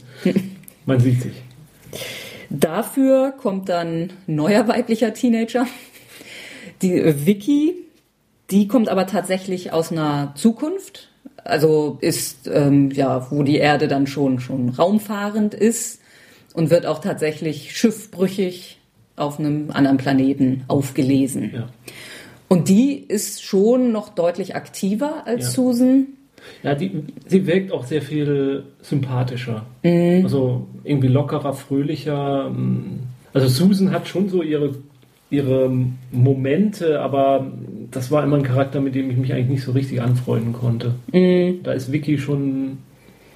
[0.86, 1.34] Man sieht sich.
[2.52, 5.66] Dafür kommt dann neuer weiblicher Teenager.
[6.84, 7.76] Die äh, Vicky,
[8.52, 11.10] die kommt aber tatsächlich aus einer Zukunft.
[11.44, 16.00] Also ist, ähm, ja, wo die Erde dann schon, schon raumfahrend ist
[16.54, 18.80] und wird auch tatsächlich schiffbrüchig
[19.16, 21.52] auf einem anderen Planeten aufgelesen.
[21.54, 21.68] Ja.
[22.48, 25.52] Und die ist schon noch deutlich aktiver als Ja.
[25.52, 26.08] Susan.
[26.62, 29.66] Ja, die, sie wirkt auch sehr viel sympathischer.
[29.84, 30.22] Mhm.
[30.24, 32.50] Also irgendwie lockerer, fröhlicher.
[32.50, 33.00] mm.
[33.34, 34.76] Also Susan hat schon so ihre,
[35.34, 35.72] ihre
[36.12, 37.48] Momente, aber
[37.92, 40.94] das war immer ein Charakter, mit dem ich mich eigentlich nicht so richtig anfreunden konnte.
[41.12, 41.62] Mhm.
[41.64, 42.78] Da ist Vicky schon,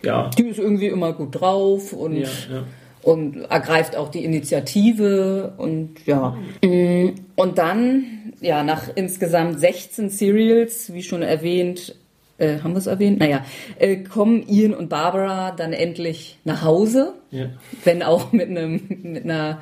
[0.04, 2.64] ja, Die ist irgendwie immer gut drauf und, ja, ja.
[3.02, 6.38] und ergreift auch die Initiative und ja.
[6.64, 8.04] Mm, Und dann,
[8.42, 11.96] ja, nach insgesamt 16 Serials, wie schon erwähnt,
[12.38, 13.20] äh, haben wir es erwähnt?
[13.20, 13.44] Naja,
[13.80, 17.48] äh, kommen Ian und Barbara dann endlich nach Hause, ja.
[17.84, 19.62] wenn auch mit einem mit einer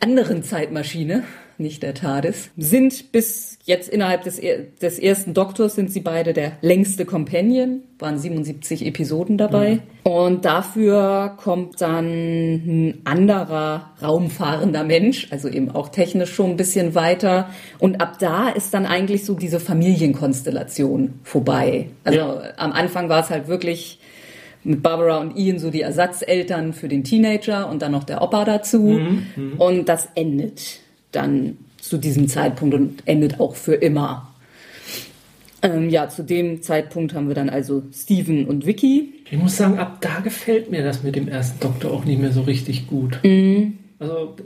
[0.00, 1.24] anderen Zeitmaschine,
[1.60, 2.50] nicht der TARDIS.
[2.56, 4.40] Sind bis jetzt innerhalb des,
[4.80, 9.80] des ersten Doktors sind sie beide der längste Companion, waren 77 Episoden dabei.
[10.04, 16.94] Und dafür kommt dann ein anderer raumfahrender Mensch, also eben auch technisch schon ein bisschen
[16.94, 17.50] weiter.
[17.78, 21.86] Und ab da ist dann eigentlich so diese Familienkonstellation vorbei.
[22.04, 22.42] Also Ja.
[22.56, 23.98] am Anfang war es halt wirklich
[24.64, 28.44] mit Barbara und Ian so die Ersatzeltern für den Teenager und dann noch der Opa
[28.44, 29.00] dazu.
[29.58, 30.80] Und das endet
[31.12, 34.28] dann zu diesem Zeitpunkt und endet auch für immer.
[35.60, 39.14] Ähm, ja, zu dem Zeitpunkt haben wir dann also Steven und Vicky.
[39.30, 42.32] Ich muss sagen, ab da gefällt mir das mit dem ersten Doktor auch nicht mehr
[42.32, 43.18] so richtig gut.
[43.98, 44.36] Also,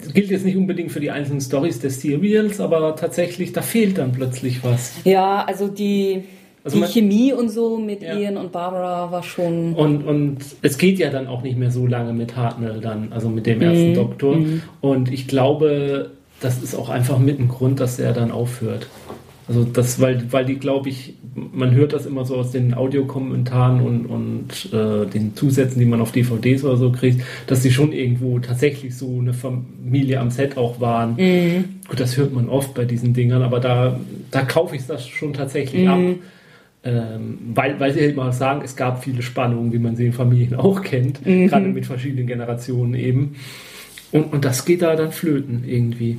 [0.00, 3.98] das gilt jetzt nicht unbedingt für die einzelnen Stories des Serials, aber tatsächlich, da fehlt
[3.98, 4.94] dann plötzlich was.
[5.02, 6.22] Ja, also die,
[6.64, 8.16] Also die Chemie und so mit Ja.
[8.16, 9.74] Ian und Barbara war schon.
[9.74, 13.28] Und, und es geht ja dann auch nicht mehr so lange mit Hartnell dann, also
[13.28, 14.36] mit dem ersten Doktor.
[14.80, 18.86] Und ich glaube, das ist auch einfach mit ein Grund, dass er dann aufhört.
[19.48, 23.80] Also das, weil, weil die, glaube ich, man hört das immer so aus den Audiokommentaren
[23.80, 27.92] und, und äh, den Zusätzen, die man auf DVDs oder so kriegt, dass die schon
[27.92, 31.16] irgendwo tatsächlich so eine Familie am Set auch waren.
[31.88, 33.98] Gut, das hört man oft bei diesen Dingern, aber da,
[34.30, 35.98] da kaufe ich das schon tatsächlich ab.
[36.84, 40.12] Ähm, weil, weil sie halt mal sagen, es gab viele Spannungen, wie man sie in
[40.12, 43.36] Familien auch kennt, gerade mit verschiedenen Generationen eben.
[44.10, 46.18] Und, und das geht da dann flöten irgendwie.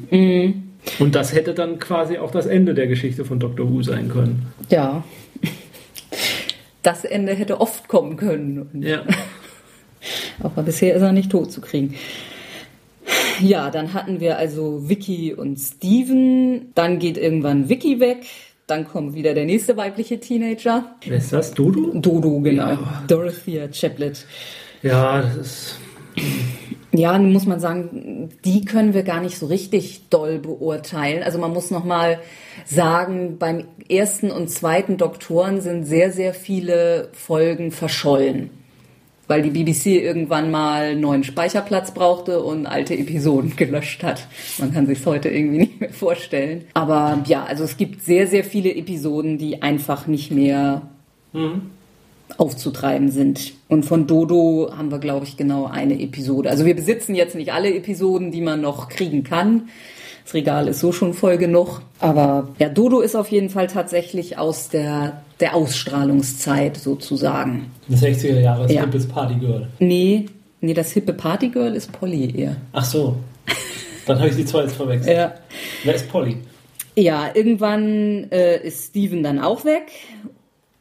[0.99, 3.69] Und das hätte dann quasi auch das Ende der Geschichte von Dr.
[3.69, 4.47] Who sein können.
[4.69, 5.03] Ja.
[6.81, 8.81] Das Ende hätte oft kommen können.
[8.81, 9.03] Ja.
[10.39, 11.95] Aber bisher ist er nicht tot zu kriegen.
[13.39, 16.71] Ja, dann hatten wir also Vicky und Steven.
[16.75, 18.25] Dann geht irgendwann Vicky weg.
[18.67, 20.95] Dann kommt wieder der nächste weibliche Teenager.
[21.05, 21.53] Wer ist das?
[21.53, 21.91] Dodo?
[21.93, 22.69] Dodo, genau.
[22.69, 23.03] Ja.
[23.07, 24.25] Dorothea Chaplet.
[24.81, 25.79] Ja, das ist.
[26.95, 31.23] Ja, nun muss man sagen, die können wir gar nicht so richtig doll beurteilen.
[31.23, 32.19] Also man muss noch mal
[32.65, 38.51] sagen, beim ersten und zweiten Doktoren sind sehr, sehr viele Folgen verschollen.
[39.27, 44.27] Weil die BBC irgendwann mal neuen Speicherplatz brauchte und alte Episoden gelöscht hat.
[44.57, 46.65] Man kann sich heute irgendwie nicht mehr vorstellen.
[46.73, 50.83] Aber ja, also es gibt sehr, sehr viele Episoden, die einfach nicht mehr
[52.37, 53.53] aufzutreiben sind.
[53.67, 56.49] Und von Dodo haben wir, glaube ich, genau eine Episode.
[56.49, 59.69] Also wir besitzen jetzt nicht alle Episoden, die man noch kriegen kann.
[60.23, 61.81] Das Regal ist so schon voll genug.
[61.99, 67.69] Aber ja, Dodo ist auf jeden Fall tatsächlich aus der, der Ausstrahlungszeit sozusagen.
[67.91, 68.85] 60er Jahre, Ja.
[68.85, 69.67] Hippes Party Girl.
[69.77, 70.27] Nee,
[70.61, 72.55] nee, das hippe Partygirl ist Polly eher.
[72.71, 73.17] Ach so.
[74.07, 75.17] Dann habe ich die zwei jetzt verwechselt.
[75.17, 75.33] Ja.
[75.83, 76.37] Wer ist Polly?
[76.95, 79.91] Ja, irgendwann äh, ist Steven dann auch weg.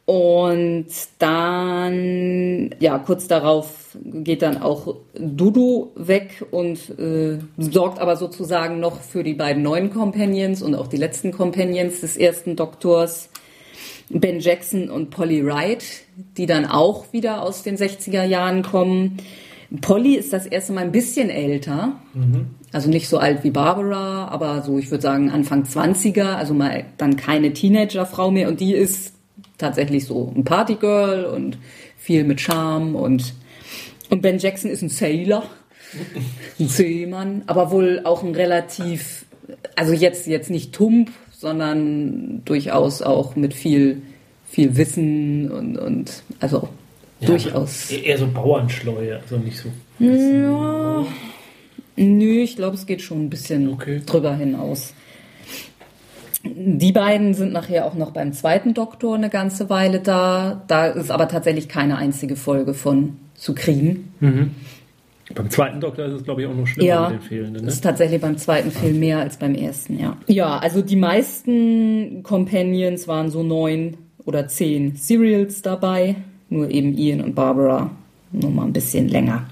[0.05, 0.87] Und
[1.19, 9.01] dann, ja, kurz darauf geht dann auch Dudu weg und äh, sorgt aber sozusagen noch
[9.01, 13.29] für die beiden neuen Companions und auch die letzten Companions des ersten Doktors,
[14.09, 15.83] Ben Jackson und Polly Wright,
[16.37, 19.17] die dann auch wieder aus den 60er Jahren kommen.
[19.81, 21.93] Polly ist das erste Mal ein bisschen älter.
[22.71, 26.85] Also nicht so alt wie Barbara, aber so, ich würde sagen, Anfang 20er, also mal
[26.97, 28.47] dann keine Teenagerfrau mehr.
[28.47, 29.13] Und die ist
[29.57, 31.57] tatsächlich so ein Partygirl und
[31.97, 33.33] viel mit Charme und,
[34.09, 35.43] und Ben Jackson ist ein Sailor,
[36.59, 39.25] ein Seemann, aber wohl auch ein relativ,
[39.75, 41.11] also jetzt, jetzt nicht tump,
[41.43, 44.01] sondern durchaus auch mit viel,
[44.45, 46.69] viel Wissen und, und also
[47.19, 47.91] durchaus.
[47.91, 49.69] Eher eher so Bauernschleue, also nicht so.
[49.99, 51.05] Ja.
[51.97, 54.01] Nö, ich glaube, es geht schon ein bisschen Okay.
[54.05, 54.93] drüber hinaus.
[56.45, 60.63] Die beiden sind nachher auch noch beim zweiten Doktor eine ganze Weile da.
[60.67, 64.13] Da ist aber tatsächlich keine einzige Folge von zu kriegen.
[65.35, 67.65] Beim zweiten Doktor ist es, glaube ich, auch noch schlimmer Ja, mit den Fehlenden.
[67.65, 67.71] Ne?
[67.71, 70.17] ist tatsächlich beim zweiten Film mehr als beim ersten, ja.
[70.27, 76.15] Ja, also die meisten Companions waren so neun oder zehn Serials dabei,
[76.49, 77.91] nur eben Ian und Barbara
[78.31, 79.45] nur mal ein bisschen länger.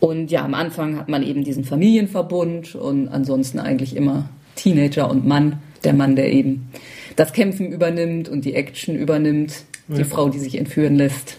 [0.00, 5.26] Und ja, am Anfang hat man eben diesen Familienverbund und ansonsten eigentlich immer Teenager und
[5.26, 5.60] Mann.
[5.84, 6.70] Der Mann, der eben
[7.16, 9.64] das Kämpfen übernimmt und die Action übernimmt.
[9.88, 11.38] Die Frau, die sich entführen lässt.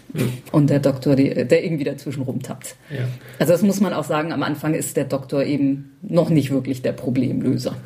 [0.50, 2.74] Und der Doktor, die, der irgendwie dazwischen rumtappt.
[2.90, 3.04] Ja.
[3.38, 6.82] Also das muss man auch sagen, am Anfang ist der Doktor eben noch nicht wirklich
[6.82, 7.76] der Problemlöser.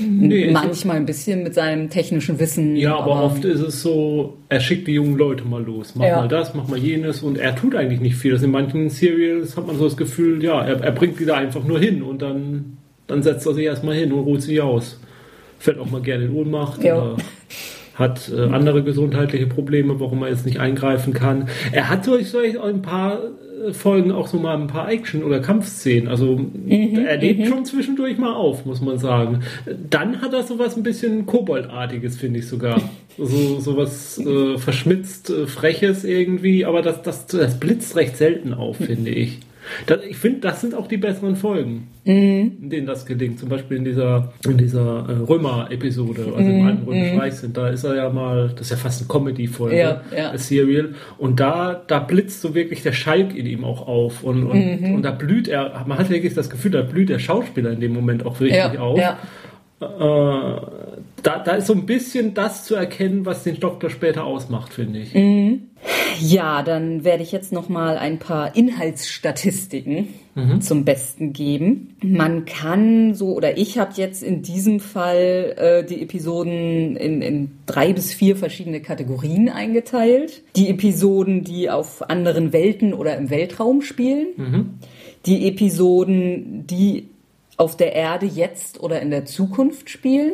[0.00, 2.74] Nee, Manchmal ein bisschen mit seinem technischen Wissen.
[2.76, 5.94] Ja, aber, oft ist es so, er schickt die jungen Leute mal los.
[5.94, 6.16] Mach Ja.
[6.20, 8.32] mal das, mach mal jenes und er tut eigentlich nicht viel.
[8.32, 11.34] Das in manchen Serials hat man so das Gefühl, ja, er, er bringt die da
[11.36, 12.76] einfach nur hin und dann,
[13.06, 15.00] dann setzt er sich erstmal hin und ruht sich aus.
[15.60, 16.96] Fällt auch mal gerne in Ohnmacht Ja.
[17.00, 17.16] oder
[17.98, 21.48] hat äh, andere gesundheitliche Probleme, warum er jetzt nicht eingreifen kann.
[21.72, 23.18] Er hat durch solch ein paar
[23.66, 26.06] äh, Folgen auch so mal ein paar Action- oder Kampfszenen.
[26.08, 29.40] Also Mhm, er lebt schon zwischendurch mal auf, muss man sagen.
[29.90, 32.80] Dann hat er sowas ein bisschen Koboldartiges, finde ich sogar.
[33.16, 38.54] So, so was äh, verschmitzt, äh, freches irgendwie, aber das, das, das blitzt recht selten
[38.54, 39.40] auf, finde ich.
[39.86, 43.38] Das, ich finde, das sind auch die besseren Folgen, in denen das gelingt.
[43.38, 47.56] Zum Beispiel in dieser, in dieser äh, Römer-Episode, also im Alten Römischen Reich sind.
[47.56, 50.30] Da ist er ja mal, das ist ja fast eine Comedy-Folge, Ja, ja.
[50.30, 50.94] ein Serial.
[51.18, 54.22] Und da, da blitzt so wirklich der Schalk in ihm auch auf.
[54.24, 57.70] Und, und, und da blüht er, man hat wirklich das Gefühl, da blüht der Schauspieler
[57.70, 58.98] in dem Moment auch richtig ja, auf.
[58.98, 59.18] ja.
[59.80, 60.60] Äh,
[61.22, 65.00] da, da ist so ein bisschen das zu erkennen, was den Doktor später ausmacht, finde
[65.00, 65.14] ich.
[66.20, 70.08] Ja, dann werde ich jetzt noch mal ein paar Inhaltsstatistiken
[70.60, 71.96] zum Besten geben.
[72.02, 77.50] Man kann so oder ich habe jetzt in diesem Fall äh, die Episoden in, in
[77.66, 80.42] drei bis vier verschiedene Kategorien eingeteilt.
[80.54, 84.28] Die Episoden, die auf anderen Welten oder im Weltraum spielen.
[85.26, 87.08] Die Episoden, die
[87.56, 90.32] auf der Erde jetzt oder in der Zukunft spielen.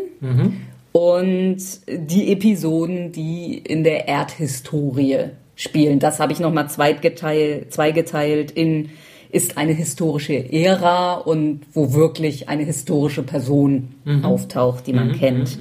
[0.97, 5.99] Und die Episoden, die in der Erdhistorie spielen.
[5.99, 8.91] Das habe ich nochmal zweigeteilt, zweigeteilt in
[9.33, 13.89] ist eine historische Ära und wo wirklich eine historische Person
[14.23, 15.59] auftaucht, die man kennt.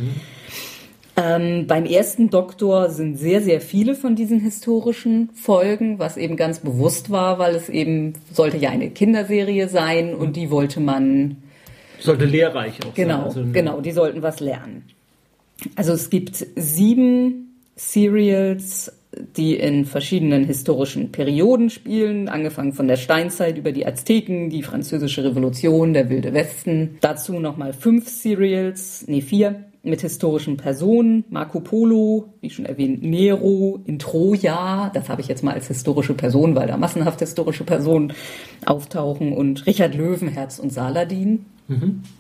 [1.18, 6.60] Ähm, beim ersten Doktor sind sehr, sehr viele von diesen historischen Folgen, was eben ganz
[6.60, 11.38] bewusst war, weil es eben sollte ja eine Kinderserie sein und die wollte man
[12.00, 13.44] Sollte lehrreich auch Genau, sein.
[13.44, 14.84] Also, genau, die sollten was lernen.
[15.76, 18.92] Also es gibt sieben Serials,
[19.38, 25.24] die in verschiedenen historischen Perioden spielen, angefangen von der Steinzeit über die Azteken, die französische
[25.24, 26.98] Revolution, der Wilde Westen.
[27.02, 31.26] Dazu nochmal fünf Serials, nee vier, mit historischen Personen.
[31.30, 36.14] Marco Polo, wie schon erwähnt, Nero in Troja, das habe ich jetzt mal als historische
[36.14, 38.14] Person, weil da massenhaft historische Personen
[38.66, 39.34] auftauchen.
[39.34, 41.46] Und Richard Löwenherz und Saladin.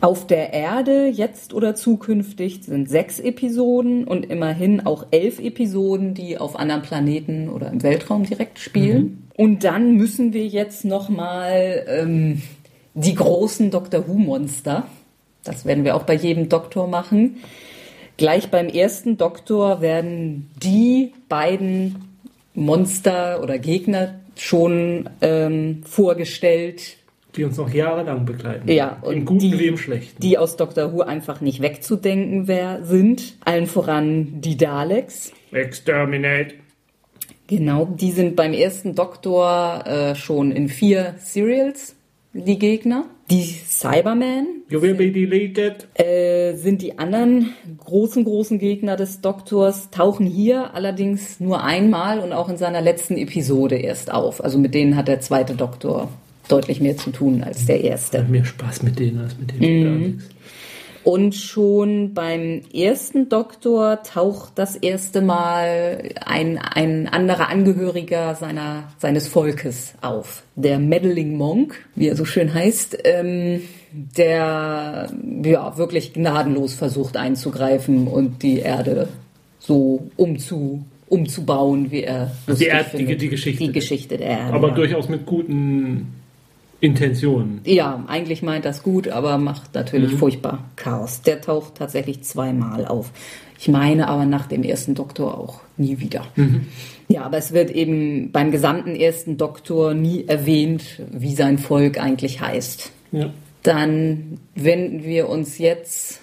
[0.01, 6.37] Auf der Erde, jetzt oder zukünftig, sind sechs Episoden und immerhin auch elf Episoden, die
[6.37, 9.27] auf anderen Planeten oder im Weltraum direkt spielen.
[9.35, 12.41] Und dann müssen wir jetzt nochmal ähm,
[12.93, 14.87] die großen Doctor Who-Monster,
[15.43, 17.37] das werden wir auch bei jedem Doktor machen.
[18.17, 21.95] Gleich beim ersten Doktor werden die beiden
[22.53, 26.97] Monster oder Gegner schon ähm, vorgestellt,
[27.35, 28.69] Die uns noch jahrelang begleiten.
[28.71, 30.21] ja, und Im Guten die, wie im Schlechten.
[30.21, 33.35] die aus Doctor Who einfach nicht wegzudenken wer sind.
[33.43, 35.31] Allen voran die Daleks.
[35.51, 36.55] Exterminate.
[37.47, 41.95] Genau, die sind beim ersten Doktor äh, schon in vier Serials
[42.33, 43.05] die Gegner.
[43.29, 45.87] Die Cybermen You will be deleted.
[45.95, 52.33] äh, sind die anderen großen, großen Gegner des Doktors, tauchen hier allerdings nur einmal und
[52.33, 54.43] auch in seiner letzten Episode erst auf.
[54.43, 56.09] Also mit denen hat der zweite Doktor
[56.49, 58.19] deutlich mehr zu tun als der erste.
[58.19, 60.23] Hat mehr Spaß mit denen als mit den Daleks.
[61.05, 69.27] Und schon beim ersten Doktor taucht das erste Mal ein, ein anderer Angehöriger seiner, seines
[69.27, 70.43] Volkes auf.
[70.55, 73.63] Der Meddling Monk, wie er so schön heißt, ähm,
[74.17, 75.09] der
[75.43, 79.09] ja wirklich gnadenlos versucht einzugreifen und die Erde
[79.59, 83.63] so umzu, umzubauen, wie er lustig Erd- die- die Geschichte.
[83.65, 84.53] Die Geschichte der Erde.
[84.53, 84.73] Aber ja.
[84.75, 86.13] durchaus mit guten
[86.83, 87.61] Intentionen.
[87.63, 90.17] Ja, eigentlich meint das gut, aber macht natürlich Mhm.
[90.17, 91.21] furchtbar Chaos.
[91.21, 93.11] Der taucht tatsächlich zweimal auf.
[93.57, 96.25] Ich meine aber nach dem ersten Doktor auch nie wieder.
[96.35, 96.67] Mhm.
[97.07, 102.41] Ja, aber es wird eben beim gesamten ersten Doktor nie erwähnt, wie sein Volk eigentlich
[102.41, 102.91] heißt.
[103.13, 103.29] Ja.
[103.61, 106.19] Dann wenden wir uns jetzt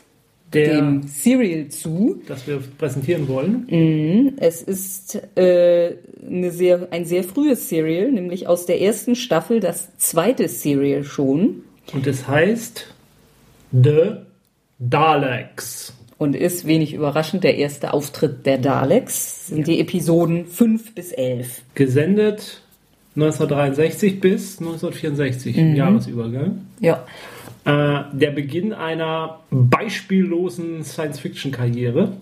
[0.52, 2.20] Der- dem Serial zu.
[2.26, 4.34] das wir präsentieren wollen.
[4.38, 5.94] Es ist äh,
[6.28, 11.62] eine sehr, ein sehr frühes Serial, nämlich aus der ersten Staffel, das zweite Serial schon.
[11.92, 12.86] Und es heißt
[13.72, 14.16] The
[14.78, 15.94] Daleks.
[16.18, 19.46] Und ist wenig überraschend der erste Auftritt der Daleks.
[19.46, 21.62] Sind die Episoden 5 bis 11.
[21.74, 22.60] Gesendet
[23.16, 26.66] 1963 bis 1964, im Jahresübergang.
[26.80, 27.04] Ja.
[27.64, 32.12] Äh, der Beginn einer beispiellosen Science-Fiction-Karriere.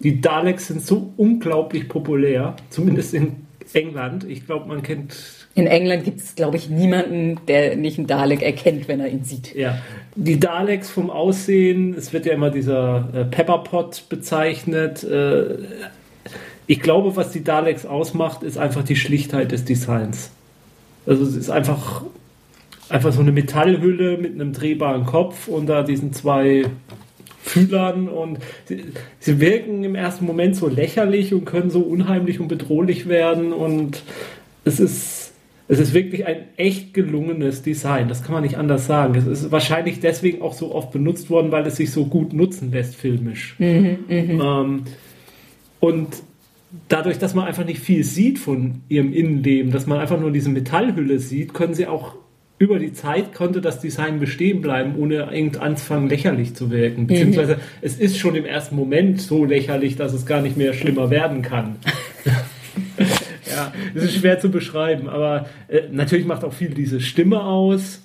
[0.00, 4.24] Die Daleks sind so unglaublich populär, zumindest in England.
[4.24, 5.16] Ich glaube, man kennt
[5.54, 9.24] In England gibt es, glaube ich, niemanden, der nicht einen Dalek erkennt, wenn er ihn
[9.24, 9.54] sieht.
[9.54, 9.78] Ja,
[10.14, 15.04] die Daleks vom Aussehen, es wird ja immer dieser äh, Pepperpot bezeichnet.
[15.04, 15.58] Äh,
[16.66, 20.30] ich glaube, was die Daleks ausmacht, ist einfach die Schlichtheit des Designs.
[21.06, 22.02] Also es ist einfach,
[22.90, 26.64] einfach so eine Metallhülle mit einem drehbaren Kopf und da diesen zwei
[27.42, 28.84] Fühlern und sie,
[29.18, 34.02] sie wirken im ersten Moment so lächerlich und können so unheimlich und bedrohlich werden und
[34.64, 35.28] es ist
[35.70, 39.14] es ist wirklich ein echt gelungenes Design, das kann man nicht anders sagen.
[39.14, 42.72] Es ist wahrscheinlich deswegen auch so oft benutzt worden, weil es sich so gut nutzen
[42.72, 43.54] lässt filmisch.
[44.40, 44.84] ähm,
[45.78, 46.08] und
[46.88, 50.48] dadurch, dass man einfach nicht viel sieht von ihrem Innenleben, dass man einfach nur diese
[50.48, 52.14] Metallhülle sieht, können sie auch
[52.58, 57.06] über die Zeit konnte das Design bestehen bleiben, ohne irgend anfangen lächerlich zu wirken.
[57.06, 61.08] Beziehungsweise es ist schon im ersten Moment so lächerlich, dass es gar nicht mehr schlimmer
[61.10, 61.76] werden kann.
[63.48, 68.02] ja, es ist schwer zu beschreiben, aber äh, natürlich macht auch viel diese Stimme aus.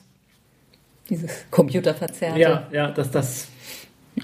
[1.10, 2.40] Dieses Computerverzerrte.
[2.40, 3.48] Ja, ja, dass das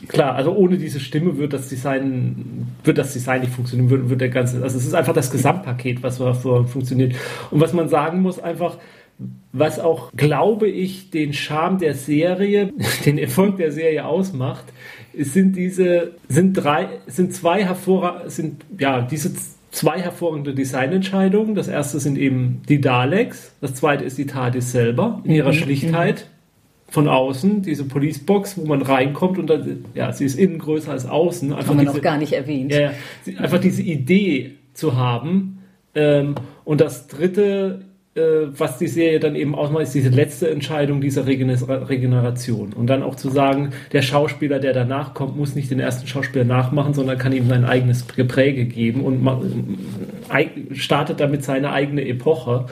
[0.07, 4.21] klar, also ohne diese Stimme wird das Design wird das Design nicht funktionieren, wird, wird
[4.21, 7.15] der ganze, also es ist einfach das Gesamtpaket, was davor funktioniert.
[7.49, 8.77] Und was man sagen muss, einfach
[9.51, 12.72] was auch, glaube ich, den Charme der Serie,
[13.05, 14.65] den Erfolg der Serie ausmacht,
[15.17, 19.34] sind diese, sind drei, sind zwei hervorragende, sind, ja, diese
[19.72, 21.55] zwei hervorragende Designentscheidungen.
[21.55, 26.28] Das erste sind eben die Daleks, das zweite ist die TARDIS selber in ihrer Schlichtheit
[26.88, 31.05] von außen, diese Policebox, wo man reinkommt und dann, ja, sie ist innen größer als
[31.05, 31.53] außen.
[31.53, 32.72] Einfach Haben wir diese, noch gar nicht erwähnt.
[32.72, 32.91] ja,
[33.38, 35.59] einfach diese Idee zu haben.
[35.93, 37.86] Ähm, und das dritte,
[38.57, 42.74] was die Serie dann eben ausmacht, ist diese letzte Entscheidung dieser Regener Regeneration.
[42.74, 46.45] Und dann auch zu sagen, der Schauspieler, der danach kommt, muss nicht den ersten Schauspieler
[46.45, 49.28] nachmachen, sondern kann ihm sein eigenes Gepräge geben und
[50.74, 52.65] startet damit seine eigene Epoche.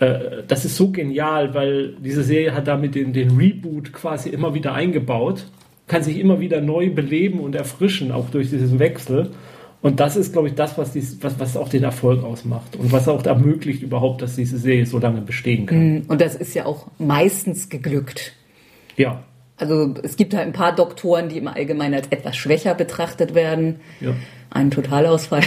[0.00, 4.54] Äh, Das ist so genial, weil diese Serie hat damit den, den Reboot quasi immer
[4.54, 5.46] wieder eingebaut,
[5.88, 9.30] kann sich immer wieder neu beleben und erfrischen, auch durch diesen Wechsel.
[9.82, 12.90] Und das ist, glaube ich, das, was, dies, was, was auch den Erfolg ausmacht und
[12.92, 16.02] was auch ermöglicht überhaupt, dass diese Serie so lange bestehen kann.
[16.08, 18.32] Und das ist ja auch meistens geglückt.
[18.96, 19.22] Ja,
[19.58, 23.76] Also es gibt halt ein paar Doktoren, die im Allgemeinen als etwas schwächer betrachtet werden.
[24.00, 24.12] ja.
[24.50, 25.42] Ein Totalausfall.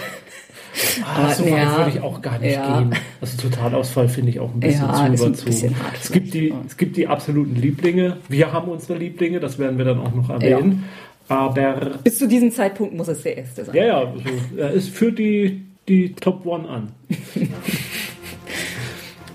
[1.04, 2.80] Ah, so weit ja, würde ich auch gar nicht ja.
[2.82, 2.94] gehen.
[3.22, 5.76] Also Totalausfall finde ich auch ein bisschen Ja, zu überzogen.
[6.00, 6.56] es, gibt die, ja.
[6.68, 8.18] es gibt die absoluten Lieblinge.
[8.28, 10.84] Wir haben unsere Lieblinge, das werden wir dann auch noch erwähnen.
[11.30, 13.76] Aber Bis zu diesem Zeitpunkt muss es der erste sein.
[13.76, 16.92] ja, ja, also, es führt die, die Top One an.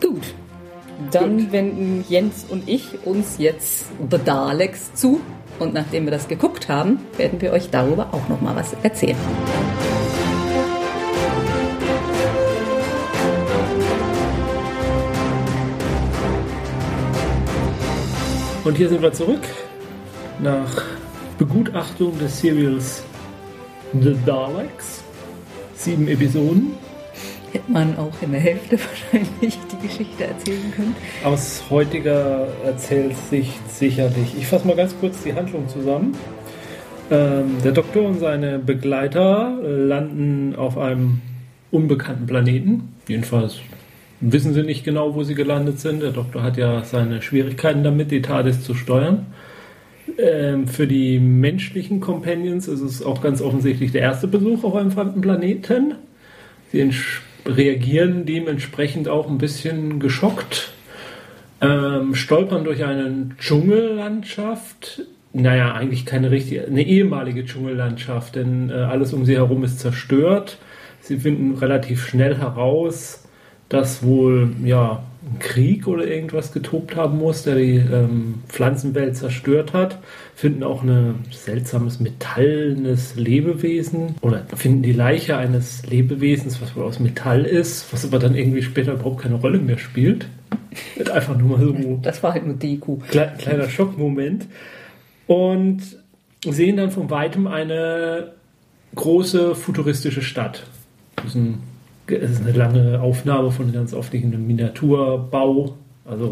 [0.01, 0.35] Gut.
[1.13, 5.21] Dann wenden Jens und ich uns jetzt The Daleks zu.
[5.61, 9.17] Und nachdem wir das geguckt haben, werden wir euch darüber auch noch mal was erzählen.
[18.65, 19.43] Und hier sind wir zurück
[20.41, 20.83] nach
[21.39, 23.05] Begutachtung des Serials
[23.93, 25.03] The Daleks.
[25.75, 26.75] Sieben Episoden.
[27.53, 28.79] Hätte man auch in der Hälfte
[29.13, 30.95] wahrscheinlich die Geschichte erzählen können.
[31.25, 34.35] Aus heutiger Erzählsicht sicherlich.
[34.39, 36.17] Ich fasse mal ganz kurz die Handlung zusammen.
[37.11, 41.21] Ähm, der Doktor und seine Begleiter landen auf einem
[41.73, 42.95] unbekannten Planeten.
[43.09, 43.57] Jedenfalls
[44.21, 46.01] wissen sie nicht genau, wo sie gelandet sind.
[46.01, 49.27] Der Doktor hat ja seine Schwierigkeiten damit, die TARDIS zu steuern.
[50.19, 54.91] Ähm, für die menschlichen Companions ist es auch ganz offensichtlich der erste Besuch auf einem
[54.91, 55.95] fremden Planeten.
[56.71, 56.91] Sie
[57.47, 60.73] reagieren dementsprechend auch ein bisschen geschockt,
[61.61, 65.03] ähm, stolpern durch eine Dschungellandschaft.
[65.33, 70.59] Naja, eigentlich keine richtige, eine ehemalige Dschungellandschaft, denn äh, alles um sie herum ist zerstört.
[71.01, 73.25] Sie finden relativ schnell heraus,
[73.69, 75.03] dass wohl ja
[75.39, 79.99] Krieg oder irgendwas getobt haben muss, der die ähm, Pflanzenwelt zerstört hat.
[80.35, 87.01] Finden auch ein seltsames metallenes Lebewesen oder finden die Leiche eines Lebewesens, was wohl aus
[87.01, 90.27] Metall ist, was aber dann irgendwie später überhaupt keine Rolle mehr spielt.
[90.97, 93.01] Wird einfach nur mal so Das war halt nur Deko.
[93.09, 94.47] Kle kleiner Schockmoment.
[95.27, 95.81] Und
[96.53, 98.33] sehen dann von weitem eine
[98.95, 100.67] große futuristische Stadt.
[101.17, 101.59] Das ist, ein,
[102.07, 105.75] das ist eine lange Aufnahme von ganz oft einem Miniaturbau,
[106.05, 106.31] also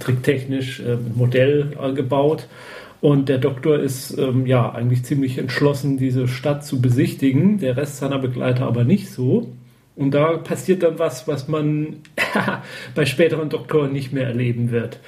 [0.00, 2.46] tricktechnisch äh, Modell äh, gebaut.
[3.00, 7.58] Und der Doktor ist ähm, ja eigentlich ziemlich entschlossen, diese Stadt zu besichtigen.
[7.58, 9.52] Der Rest seiner Begleiter aber nicht so.
[9.96, 11.96] Und da passiert dann was, was man
[12.94, 15.00] bei späteren Doktoren nicht mehr erleben wird.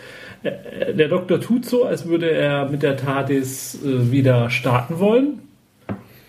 [0.42, 5.40] Äh, der Doktor tut so, als würde er mit der TARDIS äh, wieder starten wollen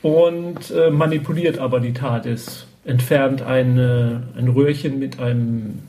[0.01, 5.79] und äh, manipuliert aber die TARDIS, entfernt eine, ein Röhrchen mit einem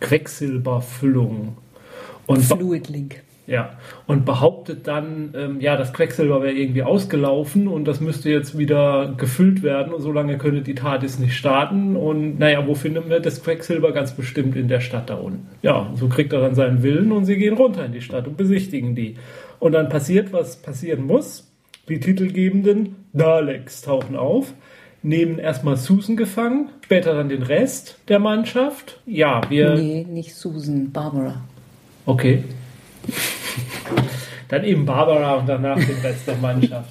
[0.00, 1.56] Quecksilberfüllung.
[2.26, 3.22] Und Fluid Link.
[3.46, 8.58] Ja, und behauptet dann, ähm, ja, das Quecksilber wäre irgendwie ausgelaufen und das müsste jetzt
[8.58, 11.96] wieder gefüllt werden und solange könnte die TARDIS nicht starten.
[11.96, 13.92] Und naja, wo finden wir das Quecksilber?
[13.92, 15.46] Ganz bestimmt in der Stadt da unten.
[15.62, 18.36] Ja, so kriegt er dann seinen Willen und sie gehen runter in die Stadt und
[18.36, 19.16] besichtigen die.
[19.60, 21.50] Und dann passiert, was passieren muss.
[21.88, 24.52] Die titelgebenden Daleks tauchen auf
[25.02, 29.00] nehmen erstmal Susan gefangen, später dann den Rest der Mannschaft.
[29.06, 29.74] Ja, wir.
[29.74, 31.40] Nee, nicht Susan, Barbara.
[32.06, 32.44] Okay.
[34.48, 36.88] Dann eben Barbara und danach den Rest der Mannschaft.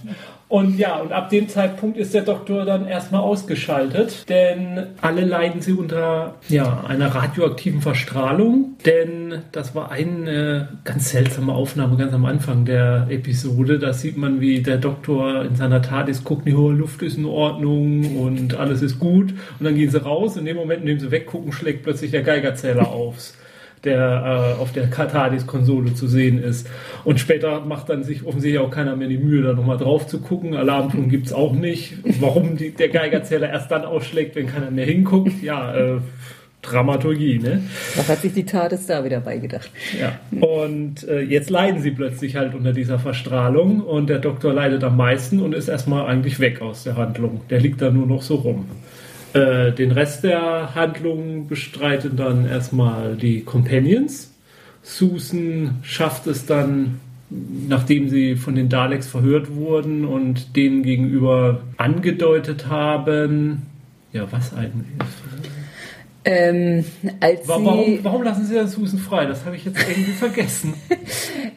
[0.50, 5.60] Und ja, und ab dem Zeitpunkt ist der Doktor dann erstmal ausgeschaltet, denn alle leiden
[5.62, 8.78] sie unter ja, einer radioaktiven Verstrahlung.
[8.86, 13.78] Denn das war eine ganz seltsame Aufnahme ganz am Anfang der Episode.
[13.78, 17.26] Da sieht man, wie der Doktor in seiner TARDIS guckt, die hohe Luft ist in
[17.26, 19.32] Ordnung und alles ist gut.
[19.60, 20.38] Und dann gehen sie raus.
[20.38, 23.34] In dem Moment, in dem sie weggucken, schlägt plötzlich der Geigerzähler auf
[23.84, 26.70] der äh, auf der Katadis-Konsole zu sehen ist.
[27.04, 30.20] Und später macht dann sich offensichtlich auch keiner mehr die Mühe, da nochmal drauf zu
[30.20, 30.56] gucken.
[30.56, 31.94] Alarmton gibt es auch nicht.
[32.20, 35.98] Warum die, der Geigerzähler erst dann ausschlägt, wenn keiner mehr hinguckt, ja, äh,
[36.62, 37.62] Dramaturgie, ne?
[37.96, 39.70] Was hat sich die TARDIS da wieder beigedacht?
[40.00, 40.20] Ja.
[40.42, 44.98] Und äh, jetzt leiden sie plötzlich halt unter dieser Verstrahlung und der Doktor leidet am
[44.98, 47.42] meisten und ist erstmal eigentlich weg aus der Handlung.
[47.50, 48.66] Der liegt da nur noch so rum.
[49.38, 54.34] Äh, den Rest der Handlung bestreiten dann erstmal die Companions.
[54.82, 62.68] Susan schafft es dann, nachdem sie von den Daleks verhört wurden und denen gegenüber angedeutet
[62.68, 63.68] haben,
[64.12, 64.88] ja, was eigentlich?
[66.30, 66.84] Ähm,
[67.46, 69.26] warum, warum, lassen Sie dann Susan frei?
[69.26, 70.74] Das habe ich jetzt irgendwie vergessen.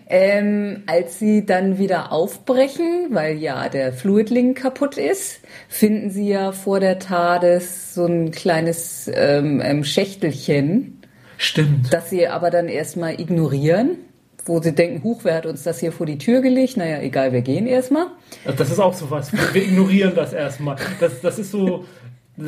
[0.08, 6.52] ähm, als sie dann wieder aufbrechen, weil ja der Fluidlink kaputt ist, finden sie ja
[6.52, 11.02] vor der TARDIS so ein kleines ähm, ähm, Schächtelchen.
[11.36, 11.92] Stimmt.
[11.92, 13.96] Das sie aber dann erstmal ignorieren
[14.44, 16.76] wo sie denken, huch, wer hat uns das hier vor die Tür gelegt?
[16.76, 18.06] Naja, egal, wir gehen erstmal.
[18.44, 19.32] Also das ist auch so was.
[19.32, 20.76] Wir ignorieren das erstmal.
[20.98, 21.84] Das, das ist so,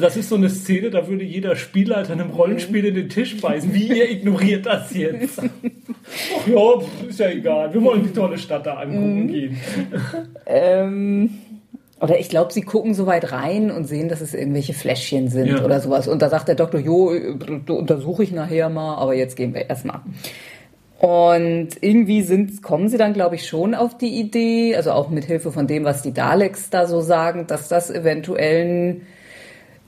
[0.01, 3.72] das ist so eine Szene, da würde jeder Spielleiter einem Rollenspiel in den Tisch beißen.
[3.74, 5.40] Wie ihr ignoriert das jetzt?
[5.40, 7.72] Ach ja, ist ja egal.
[7.72, 9.28] Wir wollen die tolle Stadt da angucken mhm.
[9.28, 9.57] gehen.
[10.47, 11.30] Ähm,
[12.01, 15.49] oder ich glaube, sie gucken so weit rein und sehen, dass es irgendwelche Fläschchen sind
[15.49, 15.64] ja.
[15.64, 16.09] oder sowas.
[16.09, 17.12] Und da sagt der Doktor, jo,
[17.68, 20.01] untersuche ich nachher mal, aber jetzt gehen wir erstmal.
[20.99, 25.24] Und irgendwie sind, kommen sie dann, glaube ich, schon auf die Idee, also auch mit
[25.24, 29.01] Hilfe von dem, was die Daleks da so sagen, dass das eventuell ein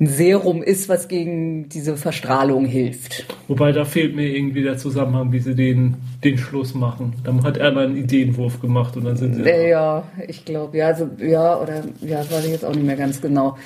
[0.01, 3.27] ein Serum ist, was gegen diese Verstrahlung hilft.
[3.47, 7.15] Wobei da fehlt mir irgendwie der Zusammenhang, wie sie den, den Schluss machen.
[7.23, 9.43] Dann hat er einen Ideenwurf gemacht und dann sind sie.
[9.43, 12.87] Äh, ja, ich glaube, ja, also, ja, oder ja, das weiß ich jetzt auch nicht
[12.87, 13.57] mehr ganz genau.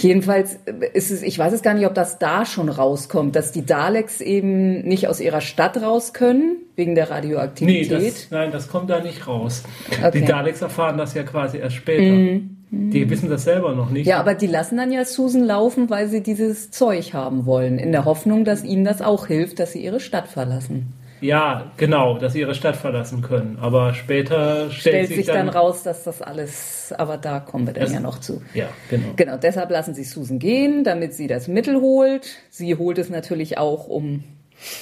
[0.00, 0.58] Jedenfalls
[0.92, 4.20] ist es, ich weiß es gar nicht, ob das da schon rauskommt, dass die Daleks
[4.20, 7.90] eben nicht aus ihrer Stadt raus können, wegen der Radioaktivität.
[7.90, 9.64] Nee, das, nein, das kommt da nicht raus.
[9.90, 10.20] Okay.
[10.20, 12.02] Die Daleks erfahren das ja quasi erst später.
[12.02, 12.56] Mm.
[12.90, 14.06] Die wissen das selber noch nicht.
[14.06, 17.92] Ja, aber die lassen dann ja Susan laufen, weil sie dieses Zeug haben wollen, in
[17.92, 20.92] der Hoffnung, dass ihnen das auch hilft, dass sie ihre Stadt verlassen.
[21.20, 23.58] Ja, genau, dass sie ihre Stadt verlassen können.
[23.60, 27.72] Aber später stellt, stellt sich dann, dann, raus, dass das alles, aber da kommen wir
[27.72, 28.42] dann ja noch zu.
[28.52, 29.08] Ja, genau.
[29.16, 32.26] Genau, deshalb lassen sie Susan gehen, damit sie das Mittel holt.
[32.50, 34.24] Sie holt es natürlich auch, um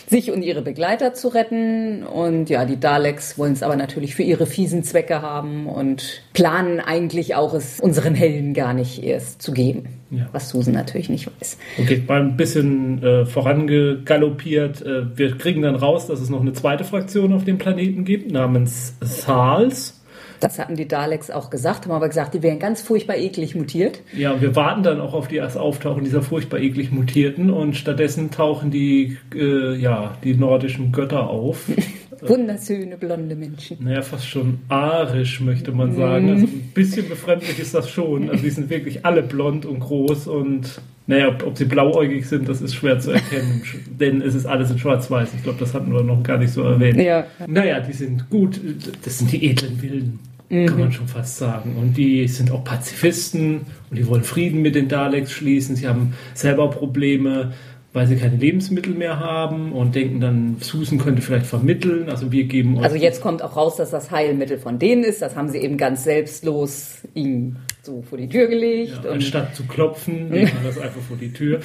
[0.06, 2.02] sich und ihre Begleiter zu retten.
[2.04, 6.80] Und ja, die Daleks wollen es aber natürlich für ihre fiesen Zwecke haben und planen
[6.80, 9.88] eigentlich auch, es unseren Helden gar nicht erst zu geben.
[10.10, 10.28] Ja.
[10.32, 11.56] Was Susan natürlich nicht weiß.
[11.78, 14.82] Okay, mal ein bisschen äh, vorangegaloppiert.
[14.82, 18.30] Äh, wir kriegen dann raus, dass es noch eine zweite Fraktion auf dem Planeten gibt,
[18.30, 20.01] namens Thals.
[20.42, 24.00] Das hatten die Daleks auch gesagt, haben aber gesagt, die wären ganz furchtbar eklig mutiert.
[24.12, 28.32] Ja, wir warten dann auch auf die erste Auftauchen dieser furchtbar eklig mutierten und stattdessen
[28.32, 31.66] tauchen die, äh, ja, die nordischen Götter auf.
[32.22, 33.78] Wunderschöne blonde Menschen.
[33.80, 36.30] Naja, fast schon arisch, möchte man sagen.
[36.30, 38.28] Also ein bisschen befremdlich ist das schon.
[38.28, 42.48] Also die sind wirklich alle blond und groß und naja, ob, ob sie blauäugig sind,
[42.48, 45.34] das ist schwer zu erkennen, denn es ist alles in Schwarz-Weiß.
[45.34, 46.96] Ich glaube, das hatten wir noch gar nicht so erwähnt.
[46.96, 47.26] Ja.
[47.46, 48.60] Naja, die sind gut.
[49.04, 50.20] Das sind die edlen
[50.52, 50.66] Wilden.
[50.66, 51.76] kann man schon fast sagen.
[51.76, 55.76] Und die sind auch Pazifisten und die wollen Frieden mit den Daleks schließen.
[55.76, 57.54] Sie haben selber Probleme,
[57.92, 62.08] weil sie keine Lebensmittel mehr haben und denken dann, Susan könnte vielleicht vermitteln.
[62.08, 65.20] Also wir geben euch Also jetzt kommt auch raus, dass das Heilmittel von denen ist.
[65.20, 68.92] Das haben sie eben ganz selbstlos ihm so vor die Tür gelegt.
[69.04, 71.60] Ja, anstatt zu klopfen, legt man das einfach vor die Tür.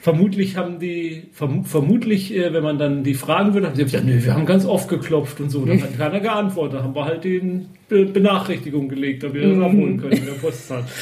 [0.00, 4.04] Vermutlich haben die, verm vermutlich, äh, wenn man dann die fragen würde, haben sie gesagt,
[4.04, 5.64] nö, wir haben ganz oft geklopft und so.
[5.64, 6.80] Dann hat keiner geantwortet.
[6.80, 10.32] Da haben wir halt den Be Benachrichtigung gelegt, damit wir das abholen können in der
[10.32, 10.84] Postzahl.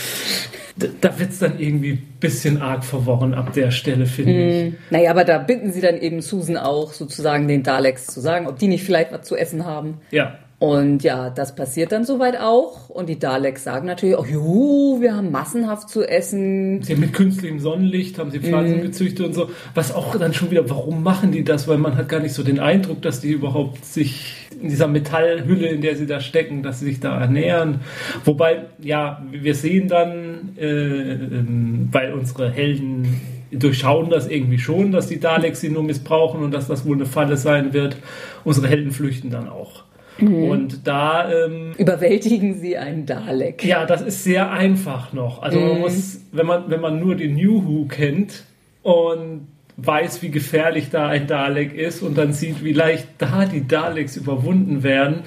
[0.77, 4.75] Da, wird es dann irgendwie ein bisschen arg verworren ab der Stelle, finde ich.
[4.91, 8.59] naja, aber da bitten sie dann eben Susan auch sozusagen den Daleks zu sagen, ob
[8.59, 9.99] die nicht vielleicht was zu essen haben.
[10.11, 10.39] Ja.
[10.61, 12.91] Und ja, das passiert dann soweit auch.
[12.91, 16.83] Und die Daleks sagen natürlich auch, juhu, wir haben massenhaft zu essen.
[16.83, 18.83] Sie haben mit künstlichem Sonnenlicht haben sie Pflanzen Mhm.
[18.83, 19.49] gezüchtet und so.
[19.75, 21.67] Was auch dann schon wieder, warum machen die das?
[21.67, 25.67] Weil man hat gar nicht so den Eindruck, dass die überhaupt sich in dieser Metallhülle,
[25.69, 27.81] in der sie da stecken, dass sie sich da ernähren.
[28.27, 33.19] Wobei, ja, wir sehen dann, äh, ähm, weil unsere Helden
[33.51, 37.07] durchschauen das irgendwie schon, dass die Daleks sie nur missbrauchen und dass das wohl eine
[37.07, 37.97] Falle sein wird.
[38.45, 39.85] Unsere Helden flüchten dann auch.
[40.23, 40.45] Mhm.
[40.45, 43.64] Und da ähm, Überwältigen sie einen Dalek.
[43.64, 45.43] ja, das ist sehr einfach noch.
[45.43, 48.45] Also man muss, wenn man, wenn man nur den New Who kennt
[48.83, 53.66] und weiß, wie gefährlich da ein Dalek ist und dann sieht, wie leicht da die
[53.66, 55.23] Daleks überwunden werden.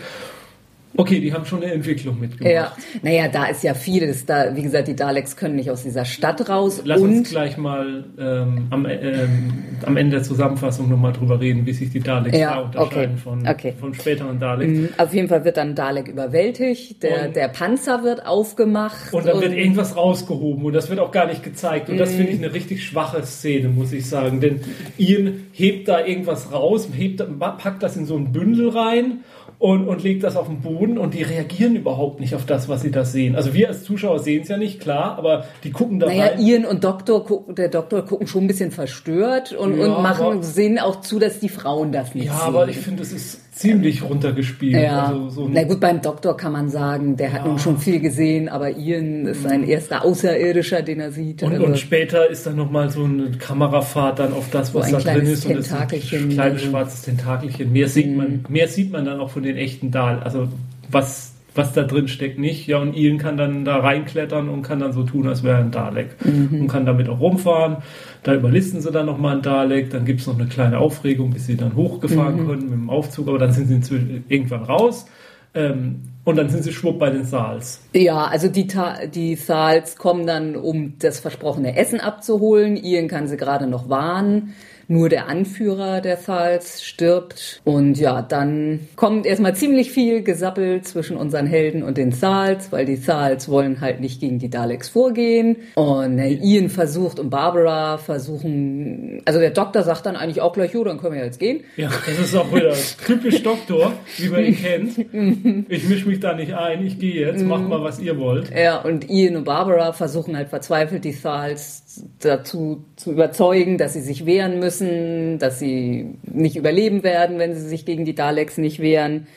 [0.95, 2.53] Okay, die haben schon eine Entwicklung mitgemacht.
[2.53, 2.71] Ja,
[3.01, 4.25] naja, da ist ja vieles.
[4.25, 6.81] Da, wie gesagt, die Daleks können nicht aus dieser Stadt raus.
[6.85, 9.53] Lass uns und gleich mal ähm, am, ähm,
[9.85, 13.21] am Ende der Zusammenfassung nochmal drüber reden, wie sich die Daleks Ja, da unterscheiden okay,
[13.23, 13.73] von, okay.
[13.79, 14.71] von späteren Daleks.
[14.71, 19.13] Mhm, auf jeden Fall wird dann Dalek überwältigt, der, Und- der Panzer wird aufgemacht.
[19.13, 21.89] Und dann wird irgendwas rausgehoben und das wird auch gar nicht gezeigt.
[21.89, 24.41] Und das finde ich eine richtig schwache Szene, muss ich sagen.
[24.41, 24.61] Denn
[24.97, 29.21] Ian hebt da irgendwas raus, hebt, packt das in so ein Bündel rein
[29.63, 32.81] und, und legt das auf den Boden und die reagieren überhaupt nicht auf das, was
[32.81, 33.37] sie da sehen.
[33.37, 36.37] Also wir als Zuschauer sehen es ja nicht, klar, aber die gucken da Naja.
[36.37, 40.25] Ian und Doktor, gucken- der Doktor gucken schon ein bisschen verstört und, Ja, und machen,
[40.25, 42.41] aber- sehen auch zu, dass die Frauen das nicht Ja, sehen.
[42.47, 44.73] aber ich finde, es ist ziemlich runtergespielt.
[44.81, 45.05] ja.
[45.07, 48.49] Also so Na gut, beim Doktor kann man sagen, der hat nun schon viel gesehen,
[48.49, 51.43] aber Ian ist ein erster Außerirdischer, den er sieht.
[51.43, 55.03] Und, Also- und später ist dann nochmal so eine Kamerafahrt dann auf das, was ein
[55.03, 55.45] da drin ist.
[55.45, 55.73] Und das ist
[56.13, 56.69] ein kleines so.
[56.69, 57.71] schwarzes Tentakelchen.
[57.71, 60.19] Mehr sieht, man, mehr sieht man dann auch von den echten Dahl.
[60.23, 60.47] Also
[60.89, 62.65] was, was da drin steckt, nicht.
[62.67, 65.59] Ja, und Ian kann dann da reinklettern und kann dann so tun, als wäre er
[65.63, 66.15] ein Dalek.
[66.23, 67.77] Und kann damit auch rumfahren.
[68.23, 69.89] Da überlisten sie dann nochmal ein Dalek.
[69.89, 73.27] Dann gibt es noch eine kleine Aufregung, bis sie dann hochgefahren können mit dem Aufzug.
[73.27, 75.05] Aber dann sind sie irgendwann raus.
[75.53, 77.81] Ähm, und dann sind sie schwupp bei den Saals.
[77.93, 82.77] Ja, also die, Ta die Thals kommen dann, um das versprochene Essen abzuholen.
[82.77, 84.53] Ian kann sie gerade noch warnen.
[84.87, 87.61] Nur der Anführer der Thals stirbt.
[87.63, 92.85] Und ja, dann kommt erstmal ziemlich viel Gesappel zwischen unseren Helden und den Thals, weil
[92.85, 95.57] die Thals wollen halt nicht gegen die Daleks vorgehen.
[95.75, 100.73] Und äh, Ian versucht und Barbara versuchen, also der Doktor sagt dann eigentlich auch gleich,
[100.73, 101.63] jo, dann können wir jetzt gehen.
[101.77, 102.73] Ja, das ist auch wieder
[103.05, 104.93] typisch Doktor, wie man ihn kennt.
[105.73, 108.51] Ich mische mich da nicht ein, ich gehe jetzt, macht mal, was ihr wollt.
[108.55, 111.82] Ja, und Ian und Barbara versuchen halt verzweifelt die Thals
[112.19, 117.67] dazu zu überzeugen, dass sie sich wehren müssen, dass sie nicht überleben werden, wenn sie
[117.67, 119.27] sich gegen die Daleks nicht wehren.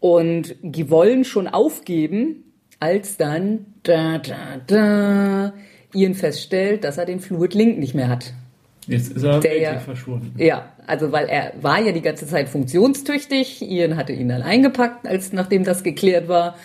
[0.00, 2.44] Und die wollen schon aufgeben,
[2.80, 4.36] als dann da, da,
[4.66, 5.52] da,
[5.94, 8.32] Ian feststellt, dass er den Fluid Link nicht mehr hat.
[8.86, 10.32] Jetzt ist er Der ja- verschwunden.
[10.38, 13.60] Ja, also weil er war ja die ganze Zeit funktionstüchtig.
[13.62, 16.56] Ian hatte ihn dann eingepackt, als nachdem das geklärt war.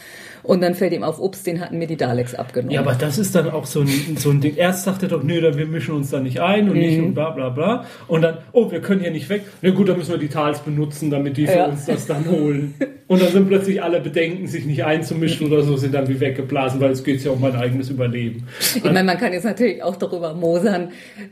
[0.43, 2.71] Und dann fällt ihm auf, ups, den hatten mir die Daleks abgenommen.
[2.73, 4.55] Ja, aber das ist dann auch so ein, so ein Ding.
[4.55, 6.81] Erst sagt er doch, nö, wir mischen uns da nicht ein und Mhm.
[6.81, 7.85] nicht und bla bla bla.
[8.07, 9.43] Und dann, oh, wir können hier nicht weg.
[9.61, 11.65] Na gut, dann müssen wir die Tals benutzen, damit die für Ja.
[11.67, 12.73] uns das dann holen.
[13.13, 16.79] Und dann sind plötzlich alle Bedenken, sich nicht einzumischen oder so, sind dann wie weggeblasen,
[16.81, 18.47] weil es geht ja um mein eigenes Überleben.
[18.75, 20.89] Ich meine, man kann jetzt natürlich auch darüber mosern,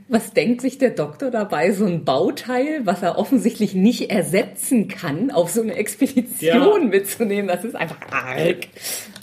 [0.08, 5.32] was denkt sich der Doktor dabei, so ein Bauteil, was er offensichtlich nicht ersetzen kann,
[5.32, 6.50] auf so eine Expedition
[6.84, 6.88] Ja.
[6.88, 7.48] mitzunehmen.
[7.48, 8.58] Das ist einfach arg.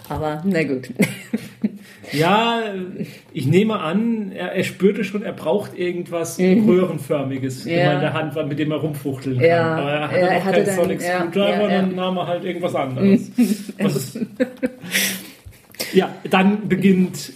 [0.09, 0.89] Aber na gut.
[2.13, 2.63] Ja,
[3.35, 7.71] ich nehme an, er, er spürte schon, er braucht irgendwas Röhrenförmiges Mhm.
[7.71, 7.83] Ja.
[7.83, 9.47] immer in der Hand, mit dem er rumfuchteln kann.
[9.47, 11.69] Ja, Aber er hatte er noch hatte keinen Sonic ja, Screwdriver, ja, ja.
[11.83, 13.31] dann nahm er halt irgendwas anderes.
[15.93, 17.33] Ja, dann beginnt,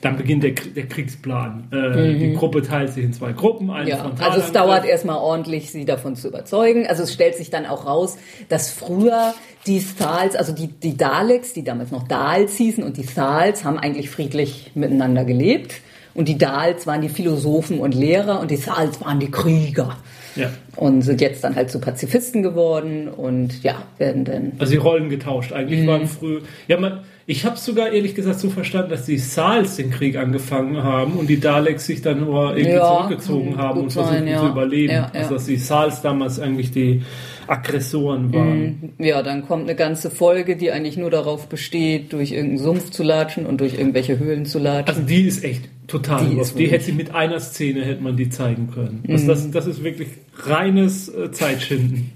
[0.00, 1.68] dann beginnt der, der Kriegsplan.
[1.72, 3.70] Äh, Die Gruppe teilt sich in zwei Gruppen.
[3.70, 3.88] Eine Mhm.
[3.90, 6.86] Ja, also es dauert erstmal ordentlich, sie davon zu überzeugen.
[6.86, 8.18] Also es stellt sich dann auch raus,
[8.48, 9.34] dass früher
[9.66, 13.78] die Thals, also die, die Daleks, die damals noch Dals hießen und die Thals, haben
[13.78, 15.74] eigentlich friedlich miteinander gelebt.
[16.14, 19.96] Und die Dals waren die Philosophen und Lehrer und die Sals waren die Krieger.
[20.34, 20.50] Ja.
[20.76, 24.52] Und sind jetzt dann halt zu Pazifisten geworden und ja, werden dann.
[24.58, 25.52] Also die Rollen getauscht.
[25.52, 25.86] Eigentlich Mhm.
[25.86, 26.40] waren früher.
[26.68, 30.82] Ja, man, ich habe sogar ehrlich gesagt so verstanden, dass die Sals den Krieg angefangen
[30.82, 34.40] haben und die Daleks sich dann nur irgendwie Ja, zurückgezogen haben und versuchten sein, ja.
[34.40, 34.92] zu überleben.
[34.92, 35.10] Ja.
[35.12, 37.02] Also dass die Sals damals eigentlich die
[37.48, 38.92] Aggressoren waren.
[38.98, 43.02] Ja, dann kommt eine ganze Folge, die eigentlich nur darauf besteht, durch irgendeinen Sumpf zu
[43.02, 44.88] latschen und durch irgendwelche Höhlen zu latschen.
[44.96, 48.28] Also die ist echt total Die die, hätte sie mit einer Szene hätte man die
[48.30, 49.02] zeigen können.
[49.08, 49.28] Also Mhm.
[49.28, 50.08] das, das ist wirklich
[50.44, 52.10] reines äh, Zeitschinden.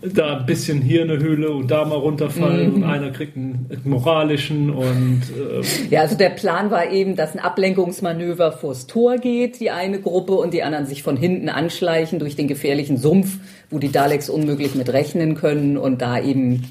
[0.00, 2.74] Da ein bisschen hier eine Höhle und da mal runterfallen Mhm.
[2.76, 7.40] und einer kriegt einen moralischen und äh, Ja, also der Plan war eben, dass ein
[7.40, 12.36] Ablenkungsmanöver vors Tor geht, die eine Gruppe, und die anderen sich von hinten anschleichen durch
[12.36, 13.38] den gefährlichen Sumpf,
[13.70, 16.62] wo die Daleks unmöglich mit rechnen können und da eben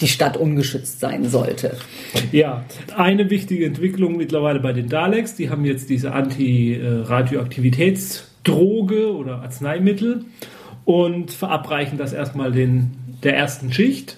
[0.00, 1.76] die Stadt ungeschützt sein sollte.
[2.30, 2.64] Ja,
[2.96, 10.24] eine wichtige Entwicklung mittlerweile bei den Daleks, die haben jetzt diese Anti-Radioaktivitätsdroge oder Arzneimittel
[10.88, 14.16] und verabreichen das erstmal den, der ersten Schicht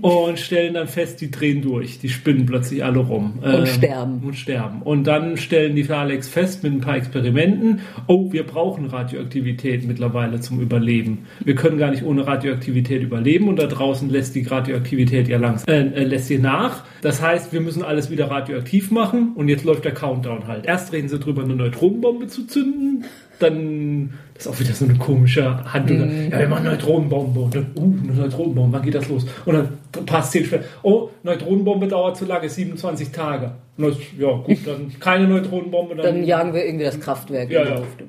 [0.00, 3.40] und stellen dann fest, die drehen durch, die spinnen plötzlich alle rum.
[3.44, 4.22] Ähm, sterben.
[4.24, 4.80] Und sterben.
[4.80, 10.40] Und dann stellen die Daleks fest mit ein paar Experimenten, oh, wir brauchen Radioaktivität mittlerweile
[10.40, 11.26] zum Überleben.
[11.44, 15.68] Wir können gar nicht ohne Radioaktivität überleben und da draußen lässt die Radioaktivität ja langsam,
[15.68, 16.84] äh, äh, lässt sie nach.
[17.02, 20.64] Das heißt, wir müssen alles wieder radioaktiv machen und jetzt läuft der Countdown halt.
[20.64, 23.04] Erst reden sie drüber, eine Neutronenbombe zu zünden,
[23.42, 26.30] dann, das ist auch wieder so eine komische Handlung.
[26.30, 29.26] Ja, wir machen eine Neutronenbombe und dann, uh, eine Neutronenbombe, wann geht das los?
[29.44, 29.68] Und dann
[29.98, 33.52] ein paar Szenen später, oh, Neutronenbombe dauert zu lange, 27 Tage.
[33.76, 37.66] Das, ja, gut, dann keine Neutronenbombe, dann, Dann jagen wir irgendwie das Kraftwerk ja, in
[37.66, 37.78] die ja.
[37.78, 38.04] Luft.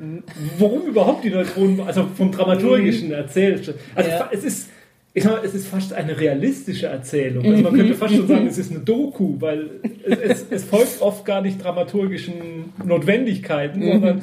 [0.60, 3.74] Warum überhaupt die Neutronen, also vom dramaturgischen erzählt.
[3.96, 4.30] Also Ja.
[4.32, 4.70] es ist,
[5.14, 7.46] ich sag mal, es ist fast eine realistische Erzählung.
[7.46, 9.70] Also man könnte fast schon sagen, es ist eine Doku, weil
[10.06, 14.22] es, es, es folgt oft gar nicht dramaturgischen Notwendigkeiten, sondern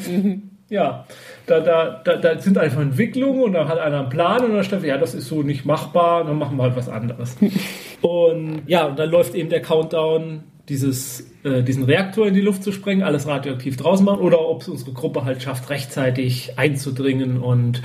[0.70, 1.06] ja,
[1.46, 4.64] da, da, da, da sind einfach Entwicklungen und dann hat einer einen Plan und dann
[4.64, 7.36] steht, ja, das ist so nicht machbar, dann machen wir halt was anderes.
[8.00, 12.62] Und ja, und dann läuft eben der Countdown, dieses, äh, diesen Reaktor in die Luft
[12.62, 17.38] zu sprengen, alles radioaktiv draußen machen oder ob es unsere Gruppe halt schafft, rechtzeitig einzudringen
[17.40, 17.82] und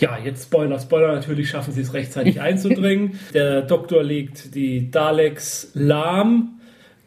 [0.00, 3.20] ja, jetzt Spoiler, Spoiler, natürlich schaffen sie es rechtzeitig einzudringen.
[3.34, 6.60] Der Doktor legt die Daleks lahm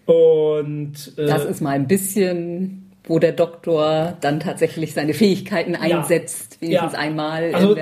[0.06, 6.62] und äh, Das ist mal ein bisschen, wo der Doktor dann tatsächlich seine Fähigkeiten einsetzt,
[6.62, 7.00] wenigstens Ja.
[7.00, 7.54] einmal.
[7.56, 7.76] Also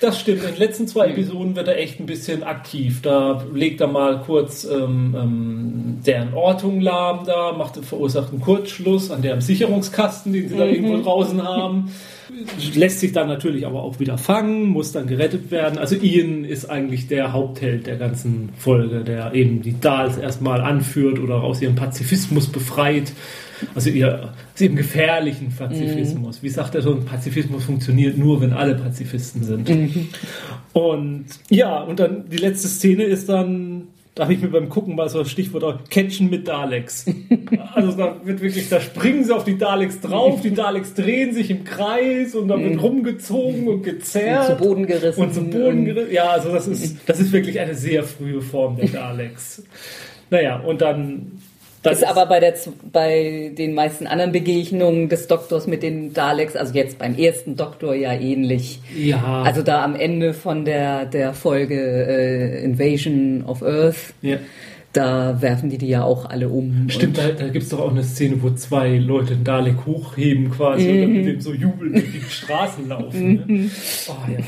[0.00, 0.42] das, stimmt.
[0.42, 3.00] In den letzten zwei Episoden wird er echt ein bisschen aktiv.
[3.00, 9.12] Da legt er mal kurz ähm, ähm, deren Ortung lahm da, macht, verursacht einen Kurzschluss
[9.12, 11.92] an deren Sicherungskasten, den sie da irgendwo draußen haben.
[12.74, 15.78] Lässt sich dann natürlich aber auch wieder fangen, muss dann gerettet werden.
[15.78, 21.20] Also Ian ist eigentlich der Hauptheld der ganzen Folge, der eben die Dals erstmal anführt
[21.20, 23.12] oder aus ihrem Pazifismus befreit.
[23.74, 26.42] Also ihr, aus ihrem gefährlichen Pazifismus.
[26.42, 29.70] Wie sagt er so, ein Pazifismus funktioniert nur, wenn alle Pazifisten sind.
[30.72, 34.94] Und ja, und dann die letzte Szene ist dann, da habe ich mir beim Gucken
[34.94, 37.06] mal so das Stichwort auch, Catchen mit Daleks.
[37.74, 41.50] Also da wird wirklich, da springen sie auf die Daleks drauf, die Daleks drehen sich
[41.50, 44.50] im Kreis und dann wird rumgezogen und gezerrt.
[44.50, 45.22] Und zu Boden gerissen.
[45.22, 46.12] Und zu Boden gerissen.
[46.12, 49.62] Ja, also das ist, das ist wirklich eine sehr frühe Form der Daleks.
[50.28, 51.40] Naja, und dann.
[51.82, 52.54] Dann ist aber bei, der,
[52.92, 57.94] bei den meisten anderen Begegnungen des Doktors mit den Daleks, also jetzt beim ersten Doktor
[57.94, 58.80] ja ähnlich.
[58.96, 59.42] Ja.
[59.42, 64.36] Also da am Ende von der, der Folge äh, Invasion of Earth, ja.
[64.92, 66.88] da werfen die die ja auch alle um.
[66.88, 70.52] Stimmt, da, da gibt es doch auch eine Szene, wo zwei Leute einen Dalek hochheben
[70.52, 73.44] quasi und dann mit dem so jubeln durch die Straßen laufen.
[73.46, 73.70] Ne?
[74.08, 74.38] Oh, ja.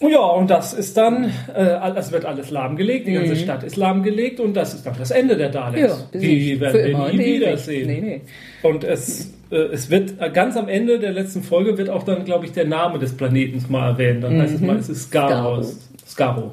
[0.00, 1.24] Ja, und das ist dann,
[1.54, 5.10] äh, es wird alles lahmgelegt, die ganze Stadt ist lahmgelegt und das ist dann das
[5.10, 6.06] Ende der Daleks.
[6.12, 7.86] Ja, die werden wir nie wiedersehen.
[7.86, 8.20] Nee, nee.
[8.62, 12.24] Und es, äh, es wird äh, ganz am Ende der letzten Folge wird auch dann,
[12.24, 14.24] glaube ich, der Name des Planeten mal erwähnt.
[14.24, 15.90] Dann heißt es mal, es ist Skaros.
[16.06, 16.52] Skaro.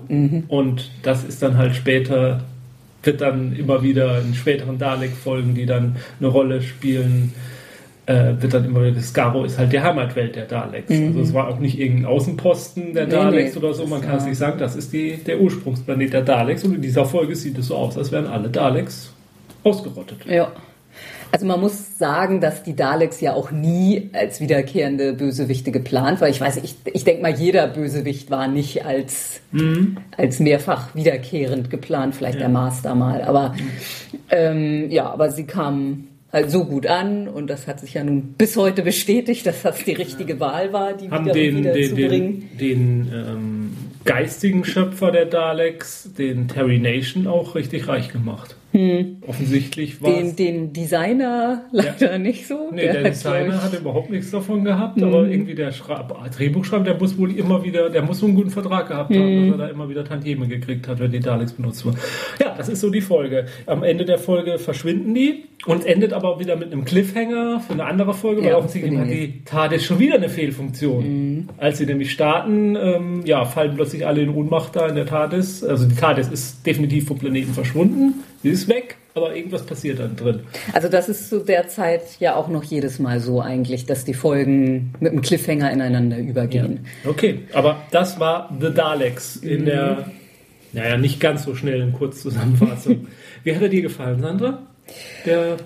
[0.50, 2.42] Und das ist dann halt später,
[3.02, 7.34] wird dann immer wieder in späteren Dalek-Folgen, die dann eine Rolle spielen,
[8.08, 10.90] äh, wird dann immer wieder, Skaro ist halt die Heimatwelt der Daleks.
[10.90, 13.60] Also es war auch nicht irgendein Außenposten der Nee, Daleks nee.
[13.60, 16.64] oder so, man Das kann es nicht sagen, das ist die, der Ursprungsplanet der Daleks
[16.64, 19.12] und in dieser Folge sieht es so aus, als wären alle Daleks
[19.64, 20.20] ausgerottet.
[20.26, 20.52] Ja.
[21.30, 26.30] Also man muss sagen, dass die Daleks ja auch nie als wiederkehrende Bösewichte geplant war.
[26.30, 29.42] Ich weiß, ich, ich denke mal, jeder Bösewicht war nicht als,
[30.16, 33.24] als mehrfach wiederkehrend geplant, vielleicht der Master mal.
[33.24, 33.54] Aber
[34.30, 38.34] ähm, ja, aber sie kamen halt so gut an und das hat sich ja nun
[38.38, 41.90] bis heute bestätigt, dass das die richtige Wahl war, die haben wieder, den, wieder den,
[41.90, 42.50] zu den, bringen.
[42.60, 48.56] den ähm, geistigen Schöpfer der Daleks, den Terry Nation, auch richtig reich gemacht.
[49.28, 52.70] Offensichtlich war Den, den Designer leider nicht so.
[52.72, 56.84] Nee, der, hat, Designer glaub hat überhaupt nichts davon gehabt, aber irgendwie der Schra Drehbuchschreiber,
[56.84, 59.58] der muss wohl immer wieder, der muss so einen guten Vertrag gehabt haben, dass er
[59.58, 61.98] da immer wieder Tantieme gekriegt hat, wenn die Daleks benutzt wurden.
[62.40, 63.46] Ja, das ist so die Folge.
[63.66, 67.86] Am Ende der Folge verschwinden die und endet aber wieder mit einem Cliffhanger für eine
[67.86, 71.50] andere Folge, weil Ja, offensichtlich hat die TARDIS schon wieder eine Fehlfunktion.
[71.58, 75.64] Als sie nämlich starten, ähm, ja, fallen plötzlich alle in Ohnmacht da in der TARDIS.
[75.64, 80.16] Also die TARDIS ist definitiv vom Planeten verschwunden, sie ist weg, aber irgendwas passiert dann
[80.16, 80.42] drin.
[80.74, 84.14] Also das ist zu der Zeit ja auch noch jedes Mal so eigentlich, dass die
[84.14, 86.86] Folgen mit einem Cliffhanger ineinander übergehen.
[87.06, 90.12] Okay, aber das war The Daleks in der,
[90.72, 93.08] naja, nicht ganz so schnellen Kurzzusammenfassung.
[93.44, 94.60] Wie hat er dir gefallen, Sandra?
[95.26, 95.58] Der,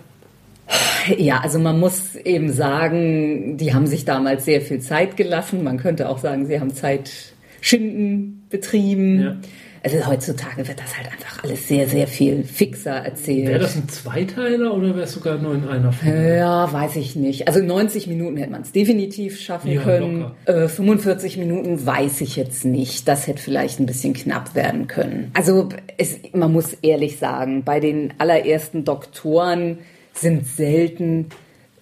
[1.17, 5.63] Ja, also man muss eben sagen, die haben sich damals sehr viel Zeit gelassen.
[5.63, 7.11] Man könnte auch sagen, sie haben Zeit
[7.59, 9.21] schinden betrieben.
[9.21, 9.38] Ja.
[9.84, 13.47] Also heutzutage wird das halt einfach alles sehr, sehr viel fixer erzählt.
[13.47, 16.38] wäre das ein Zweiteiler oder wäre es sogar nur in einer Folge?
[16.38, 17.47] Ja, weiß ich nicht.
[17.47, 20.32] Also 90 Minuten hätte man es definitiv schaffen Ja, können.
[20.45, 23.07] Äh, 45 Minuten weiß ich jetzt nicht.
[23.07, 25.32] Das hätte vielleicht ein bisschen knapp werden können.
[25.34, 29.79] Also es, man muss ehrlich sagen, bei den allerersten Doktoren
[30.13, 31.27] sind selten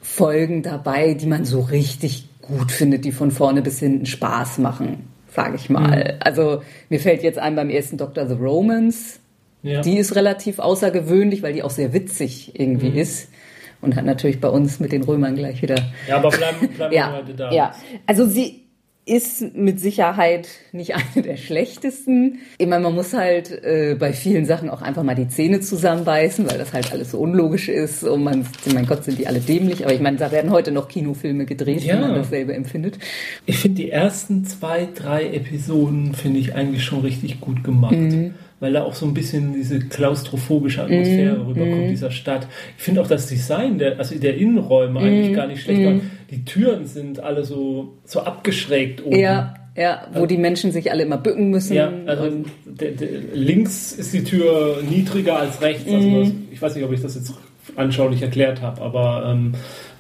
[0.02, 5.08] Folgen dabei, die man so richtig gut findet, die von vorne bis hinten Spaß machen,
[5.44, 6.18] sage ich mal.
[6.20, 9.20] Also mir fällt jetzt ein beim ersten Doktor The Romance.
[9.62, 9.82] Ja.
[9.82, 13.30] Die ist relativ außergewöhnlich, weil die auch sehr witzig irgendwie ist.
[13.82, 15.78] Und hat natürlich bei uns mit den Römern gleich wieder.
[16.08, 17.56] ja, aber bleiben, bleiben wir Ja, bei The Daleks.
[17.56, 17.72] ja.
[18.06, 18.66] Also sie
[19.10, 22.40] ist mit Sicherheit nicht eine der schlechtesten.
[22.58, 26.50] Ich meine, man muss halt äh, bei vielen Sachen auch einfach mal die Zähne zusammenbeißen,
[26.50, 28.04] weil das halt alles so unlogisch ist.
[28.04, 29.84] Und man, mein Gott, sind die alle dämlich.
[29.84, 31.96] Aber ich meine, da werden heute noch Kinofilme gedreht, Ja.
[31.96, 33.00] wenn man dasselbe empfindet.
[33.46, 37.96] Ich finde die ersten zwei, drei Episoden finde ich eigentlich schon richtig gut gemacht.
[37.96, 38.34] Mhm.
[38.62, 41.48] Weil da auch so ein bisschen diese klaustrophobische Atmosphäre Mhm.
[41.48, 42.46] rüberkommt, dieser Stadt.
[42.78, 45.86] Ich finde auch das Design der, also der Innenräume eigentlich gar nicht schlecht.
[45.86, 45.94] war.
[46.30, 49.18] Die Türen sind alle so, so abgeschrägt oben.
[49.18, 51.74] Ja, ja, wo die Menschen sich alle immer bücken müssen.
[51.74, 52.30] Ja, also
[52.66, 55.90] der, der, links ist die Tür niedriger als rechts.
[55.90, 56.20] Also Mhm.
[56.24, 57.34] das, ich weiß nicht, ob ich das jetzt
[57.78, 59.54] anschaulich erklärt habe, aber ähm,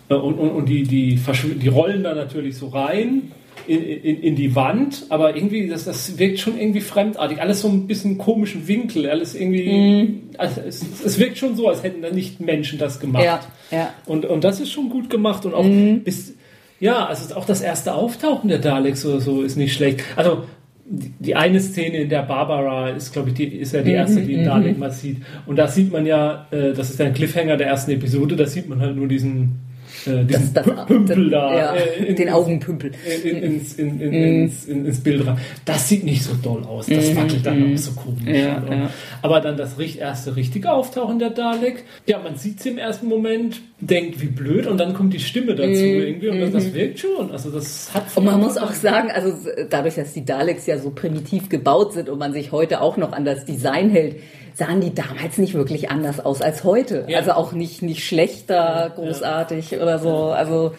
[0.10, 1.18] äh, und, und, und die, die,
[1.62, 3.32] die rollen da natürlich so rein
[3.70, 7.40] in, in, in die Wand, aber irgendwie, das, das wirkt schon irgendwie fremdartig.
[7.40, 9.72] Alles so ein bisschen komischen Winkel, alles irgendwie.
[9.72, 10.20] Mhm.
[10.38, 13.24] Also es, es wirkt schon so, als hätten da nicht Menschen das gemacht.
[13.24, 13.40] Ja,
[13.70, 13.84] ja.
[13.84, 14.12] Mhm.
[14.12, 15.66] Und, und das ist schon gut gemacht und auch
[16.04, 16.34] bis,
[16.80, 20.02] ja, also auch das erste Auftauchen der Daleks oder so ist nicht schlecht.
[20.16, 20.46] Also
[20.86, 24.44] die, eine Szene, in der Barbara ist, glaube ich, die, ist ja die erste, die
[24.44, 25.18] Dalek mal sieht.
[25.46, 28.68] Und da sieht man ja, äh, das ist der Cliffhanger der ersten Episode, da sieht
[28.68, 29.60] man halt nur diesen,
[30.08, 31.56] äh, diesen Das, das, Pü- Pümpel da.
[31.58, 32.91] Ja, äh, in- den Augenpümpel.
[33.24, 35.38] in, in, ins, in, in, ins, in, ins Bild rein.
[35.66, 36.86] Das sieht nicht so doll aus.
[36.88, 38.24] Das wackelt dann auch so komisch.
[38.28, 38.89] Ja, ja.
[39.22, 41.84] Aber dann das erste richtige Auftauchen der Dalek.
[42.06, 45.56] Ja, man sieht sie im ersten Moment, denkt, wie blöd, und dann kommt die Stimme
[45.56, 46.28] dazu irgendwie.
[46.30, 47.32] Und das, das wirkt schon.
[47.32, 49.34] Also das hat Und man muss auch sagen, also
[49.70, 53.14] dadurch, dass die Daleks ja so primitiv gebaut sind und man sich heute auch noch
[53.14, 54.18] an das Design hält,
[54.54, 57.06] sahen die damals nicht wirklich anders aus als heute.
[57.08, 57.20] Ja.
[57.20, 60.32] Also auch nicht, nicht schlechter, großartig oder so.
[60.32, 60.76] Also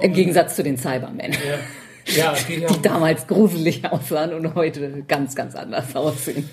[0.00, 5.34] im Gegensatz zu den Cybermen, Ja, ja die, die damals gruselig aussahen und heute ganz,
[5.34, 6.48] ganz anders aussehen.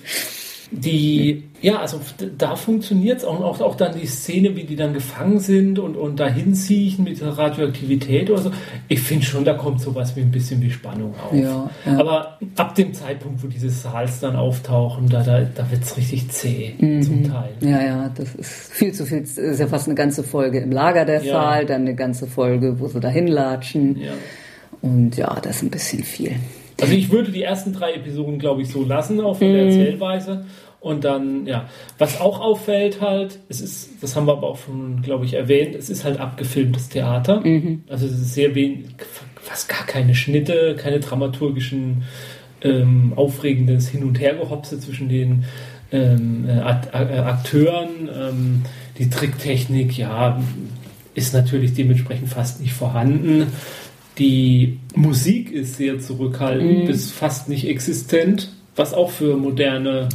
[0.72, 2.00] Die, ja, also
[2.38, 5.96] da funktioniert es auch, auch, auch dann die Szene, wie die dann gefangen sind und,
[5.96, 8.50] und dahin siechen mit der Radioaktivität oder so.
[8.88, 11.34] Ich finde schon, da kommt sowas wie ein bisschen wie Spannung auf.
[11.34, 11.98] Ja, ja.
[11.98, 16.28] Aber ab dem Zeitpunkt, wo diese Saals dann auftauchen, da, da, da wird es richtig
[16.30, 17.02] zäh Mhm.
[17.02, 17.50] zum Teil.
[17.60, 19.20] Ja, ja, das ist viel zu viel.
[19.20, 21.34] Das ist ja fast eine ganze Folge im Lager der Ja.
[21.40, 24.00] Fall, dann eine ganze Folge, wo sie dahin latschen.
[24.82, 26.36] Und ja, das ist ein bisschen viel.
[26.80, 30.44] Also ich würde die ersten drei Episoden, glaube ich, so lassen, auch von der Erzählweise.
[30.80, 31.68] Und dann, ja,
[31.98, 35.74] was auch auffällt halt, es ist, das haben wir aber auch schon, glaube ich, erwähnt,
[35.74, 37.42] es ist halt abgefilmtes Theater.
[37.88, 38.86] Also es ist sehr wenig,
[39.36, 42.04] fast gar keine Schnitte, keine dramaturgischen,
[42.62, 45.44] ähm, aufregendes Hin- und Hergehopse zwischen den
[45.92, 48.08] ähm, äh, äh, Akteuren.
[48.14, 48.62] Ähm,
[48.98, 50.40] die Tricktechnik, ja,
[51.14, 53.48] ist natürlich dementsprechend fast nicht vorhanden.
[54.20, 60.10] Die Musik ist sehr zurückhaltend bis fast nicht existent, was auch für moderne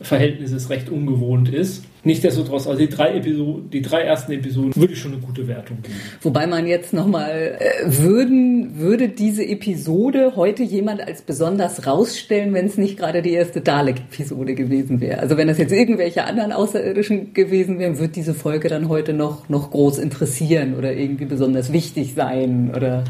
[0.00, 1.82] Verhältnisse recht ungewohnt ist.
[2.04, 5.78] Nichtsdestotrotz, also die drei, Episoden, die drei ersten Episoden würde ich schon eine gute Wertung
[5.82, 5.96] geben.
[6.22, 12.66] Wobei man jetzt nochmal, äh, würden, würde diese Episode heute jemand als besonders rausstellen, wenn
[12.66, 15.18] es nicht gerade die erste Dalek-Episode gewesen wäre?
[15.18, 19.48] Also wenn das jetzt irgendwelche anderen Außerirdischen gewesen wären, wird diese Folge dann heute noch,
[19.48, 23.02] noch groß interessieren oder irgendwie besonders wichtig sein oder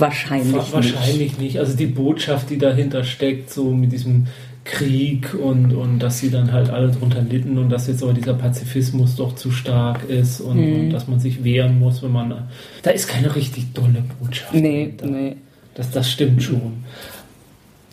[0.00, 0.72] wahrscheinlich Wa- nicht.
[0.72, 1.58] Wahrscheinlich nicht.
[1.58, 4.26] Also die Botschaft, die dahinter steckt, so mit diesem
[4.64, 8.34] Krieg und, und dass sie dann halt alle drunter litten und dass jetzt aber dieser
[8.34, 10.80] Pazifismus doch zu stark ist und, Mhm.
[10.80, 12.48] und dass man sich wehren muss, wenn man.
[12.82, 14.52] Da ist keine richtig dolle Botschaft.
[14.54, 15.06] Nee, dahinter.
[15.06, 15.36] nee.
[15.74, 16.84] Das, das stimmt schon.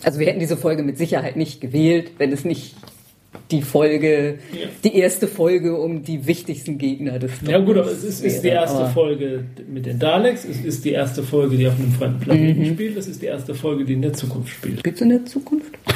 [0.02, 2.74] Also wir hätten diese Folge mit Sicherheit nicht gewählt, wenn es nicht
[3.50, 4.66] die Folge, Ja.
[4.84, 8.48] die erste Folge um die wichtigsten Gegner des Ja gut, aber es ist, ist die
[8.48, 12.20] erste aber- Folge mit den Daleks, es ist die erste Folge, die auf einem fremden
[12.20, 12.74] Planeten Mhm.
[12.74, 14.82] spielt, es ist die erste Folge, die in der Zukunft spielt.
[14.84, 15.72] Gibt's in der Zukunft?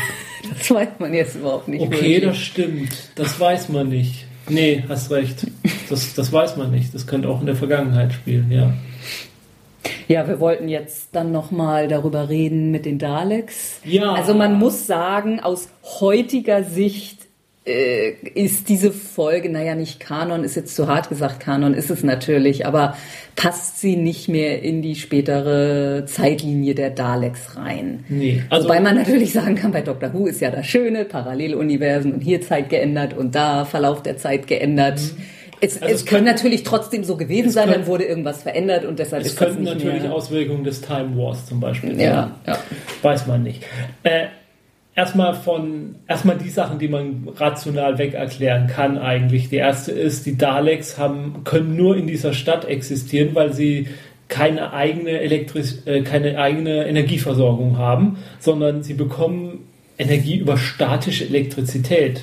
[0.58, 1.80] Das weiß man jetzt überhaupt nicht.
[1.82, 2.24] Okay, wirklich.
[2.24, 2.88] das stimmt.
[3.14, 4.26] Das weiß man nicht.
[4.48, 5.46] Nee, hast recht.
[5.88, 6.92] Das, das weiß man nicht.
[6.94, 8.72] Das könnte auch in der Vergangenheit spielen, ja.
[10.08, 13.80] Ja, wir wollten jetzt dann nochmal darüber reden mit den Daleks.
[13.84, 14.12] Ja.
[14.14, 15.68] Also man muss sagen, aus
[16.00, 17.19] heutiger Sicht
[17.70, 22.02] äh, ist diese Folge, naja, nicht Kanon, ist jetzt zu hart gesagt, Kanon ist es
[22.02, 22.96] natürlich, aber
[23.36, 28.04] passt sie nicht mehr in die spätere Zeitlinie der Daleks rein.
[28.08, 28.42] Nee.
[28.50, 32.20] Also, Wobei man natürlich sagen kann, bei Doctor Who ist ja das Schöne, Paralleluniversen und
[32.20, 35.00] hier Zeit geändert und da Verlauf der Zeit geändert.
[35.62, 38.84] Es, Also es es könnte- natürlich trotzdem so gewesen sein, könnte- dann wurde irgendwas verändert
[38.86, 40.12] und deshalb es ist das könnten nicht natürlich mehr.
[40.12, 42.00] Auswirkungen des Time Wars zum Beispiel sein.
[42.00, 42.58] Ja, ja.
[43.02, 43.62] Weiß man nicht.
[44.02, 44.26] Äh,
[44.94, 49.48] erstmal von erstmal die Sachen, die man rational weg erklären kann eigentlich.
[49.48, 53.88] Die erste ist, die Daleks haben, können nur in dieser Stadt existieren, weil sie
[54.28, 59.66] keine eigene Elektris äh, keine eigene Energieversorgung haben, sondern sie bekommen
[59.98, 62.22] Energie über statische Elektrizität.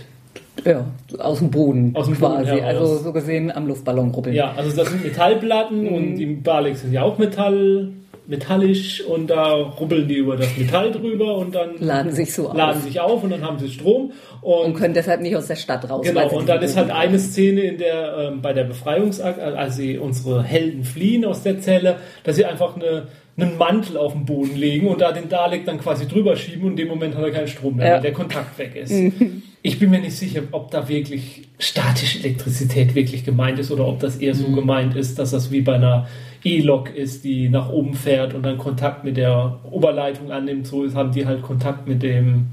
[0.65, 0.85] Ja,
[1.19, 2.59] aus dem Boden Aus dem Boden quasi.
[2.59, 2.81] heraus.
[2.81, 4.35] also so gesehen am Luftballon rubbeln.
[4.35, 7.89] Ja, also das sind Metallplatten und die Daleks sind ja auch Metall,
[8.27, 12.77] metallisch und da rubbeln die über das Metall drüber und dann Laden sich so laden
[12.77, 12.83] auf.
[12.83, 14.11] sich auf und dann haben sie Strom
[14.41, 16.05] Und und können deshalb nicht aus der Stadt raus.
[16.05, 19.97] genau und dann ist halt eine Szene in der ähm, bei der Befreiungsakt, als sie
[19.97, 23.07] unsere Helden fliehen aus der Zelle, dass sie einfach eine
[23.39, 26.71] einen Mantel auf den Boden legen und da den Dalek dann quasi drüber schieben und
[26.71, 27.93] in dem Moment hat er keinen Strom mehr, Ja.
[27.95, 28.91] weil der Kontakt weg ist.
[29.67, 33.99] Ich bin mir nicht sicher, ob da wirklich statische Elektrizität wirklich gemeint ist oder ob
[33.99, 36.07] das eher so gemeint ist, dass das wie bei einer
[36.45, 40.67] E-Lok ist, die nach oben fährt und dann Kontakt mit der Oberleitung annimmt.
[40.67, 42.45] So ist, haben die halt Kontakt mit dem,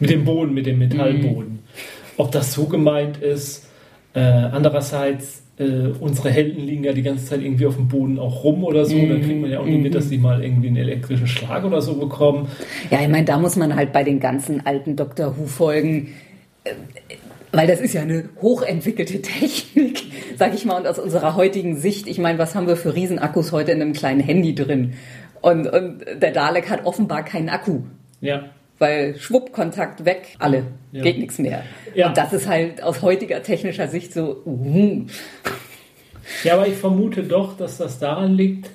[0.00, 1.58] mit dem Boden, mit dem Metallboden.
[2.16, 3.68] Ob das so gemeint ist,
[4.14, 8.42] äh, andererseits, äh, unsere Helden liegen ja die ganze Zeit irgendwie auf dem Boden auch
[8.42, 8.96] rum oder so.
[8.96, 11.82] Dann kriegt man ja auch nie mit, dass die mal irgendwie einen elektrischen Schlag oder
[11.82, 12.48] so bekommen.
[12.90, 16.14] Ja, ich meine, da muss man halt bei den ganzen alten Doctor Who-Folgen,
[17.52, 20.02] weil das ist ja eine hochentwickelte Technik,
[20.36, 23.52] sag ich mal, und aus unserer heutigen Sicht, ich meine, was haben wir für Riesenakkus
[23.52, 24.94] heute in einem kleinen Handy drin?
[25.40, 27.80] Und, und der Dalek hat offenbar keinen Akku.
[28.20, 28.50] Ja.
[28.78, 31.02] Weil Schwupp, Kontakt weg, alle, Ja.
[31.02, 31.62] geht nichts mehr.
[31.94, 32.08] Ja.
[32.08, 35.04] Und das ist halt aus heutiger technischer Sicht so, uh,
[36.44, 38.70] Ja, aber ich vermute doch, dass das daran liegt,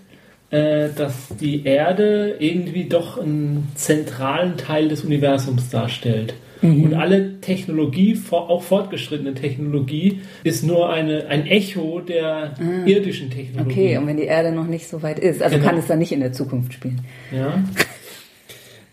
[0.49, 6.33] äh, dass die Erde irgendwie doch einen zentralen Teil des Universums darstellt.
[6.63, 6.83] Mhm.
[6.85, 12.53] Und alle Technologie, auch fortgeschrittene Technologie, ist nur eine, ein Echo der
[12.85, 13.69] irdischen Technologie.
[13.69, 13.73] Ah.
[13.73, 15.67] okay, und wenn die Erde noch nicht so weit ist, also Genau.
[15.69, 17.01] kann es dann nicht in der Zukunft spielen.
[17.31, 17.61] Ja.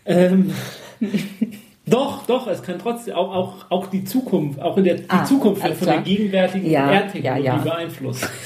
[0.05, 0.51] ähm,
[1.85, 5.23] doch, doch, es kann trotzdem auch, auch, auch die Zukunft, auch in der die Ah,
[5.23, 7.61] Zukunft wird von der gegenwärtigen Ja, Erdtechnologie ja, ja.
[7.63, 8.29] beeinflusst.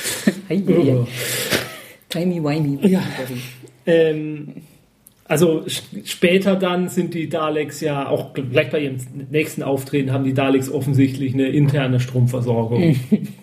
[0.47, 1.07] Oh.
[2.09, 2.87] Timey-wimey.
[2.87, 3.01] Ja.
[3.87, 4.49] Ähm,
[5.27, 5.65] also
[6.03, 8.97] später dann sind die Daleks ja auch gleich bei ihrem
[9.31, 12.95] nächsten Auftreten haben die Daleks offensichtlich eine interne Stromversorgung.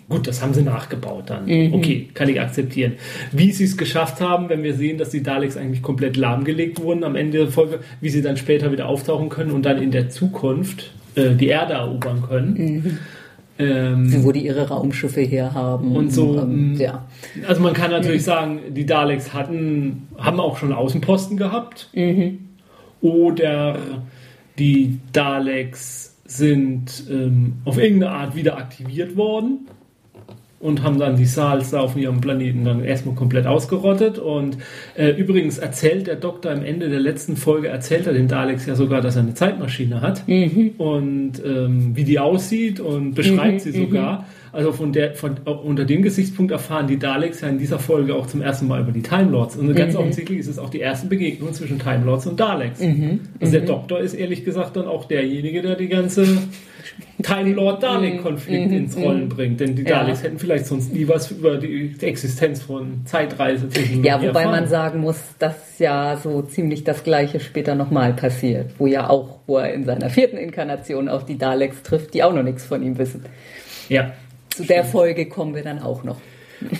[0.07, 1.45] Gut, das haben sie nachgebaut dann.
[1.73, 2.93] Okay, kann ich akzeptieren.
[3.33, 7.03] Wie sie es geschafft haben, wenn wir sehen, dass die Daleks eigentlich komplett lahmgelegt wurden
[7.03, 10.09] am Ende der Folge, wie sie dann später wieder auftauchen können und dann in der
[10.09, 12.99] Zukunft äh, die Erde erobern können.
[13.59, 15.95] Ähm, Wo die ihre Raumschiffe herhaben.
[15.95, 17.05] Und so, Und, mm, ja.
[17.47, 21.89] Also man kann natürlich sagen, die Daleks hatten, haben auch schon Außenposten gehabt.
[23.01, 23.77] Oder
[24.57, 29.67] die Daleks sind ähm, auf irgendeine Art wieder aktiviert worden
[30.63, 34.17] und haben dann die Saals da auf ihrem Planeten dann erstmal komplett ausgerottet.
[34.17, 34.57] Und
[34.95, 38.75] äh, übrigens erzählt der Doktor am Ende der letzten Folge, erzählt er den Daleks ja
[38.75, 40.23] sogar, dass er eine Zeitmaschine hat
[40.77, 44.25] und ähm, wie die aussieht und beschreibt sie sogar.
[44.53, 48.27] Also von der, von, unter dem Gesichtspunkt erfahren die Daleks ja in dieser Folge auch
[48.27, 49.55] zum ersten Mal über die Time Lords.
[49.55, 52.79] Und ganz offensichtlich ist es auch die erste Begegnung zwischen Time Lords und Daleks.
[53.39, 56.25] Also der Doktor ist ehrlich gesagt dann auch derjenige, der die ganze
[57.23, 59.59] Time Lord Dalek Konflikt ins Rollen bringt.
[59.59, 60.01] Denn die Ja.
[60.03, 64.67] Daleks hätten vielleicht sonst nie was über die Existenz von Zeitreisetechnologie Ja, wobei man erfahren.
[64.67, 69.57] sagen muss, dass ja so ziemlich das Gleiche später nochmal passiert, wo ja auch, wo
[69.57, 72.99] er in seiner vierten Inkarnation auf die Daleks trifft, die auch noch nichts von ihm
[72.99, 73.23] wissen.
[73.89, 74.11] Ja.
[74.55, 76.17] Zu der Folge kommen wir dann auch noch.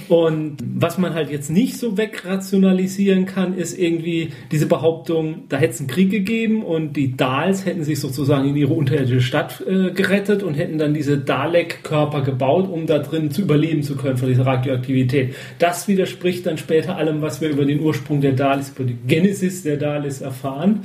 [0.08, 5.74] Und was man halt jetzt nicht so wegrationalisieren kann, ist irgendwie diese Behauptung, da hätte
[5.74, 9.92] es einen Krieg gegeben und die Dals hätten sich sozusagen in ihre unterirdische Stadt äh,
[9.92, 14.30] gerettet und hätten dann diese Dalek-Körper gebaut, um da drin zu überleben zu können von
[14.30, 15.36] dieser Radioaktivität.
[15.60, 19.64] Das widerspricht dann später allem, was wir über den Ursprung der Daleks, über die Genesis
[19.64, 20.84] der Daleks erfahren,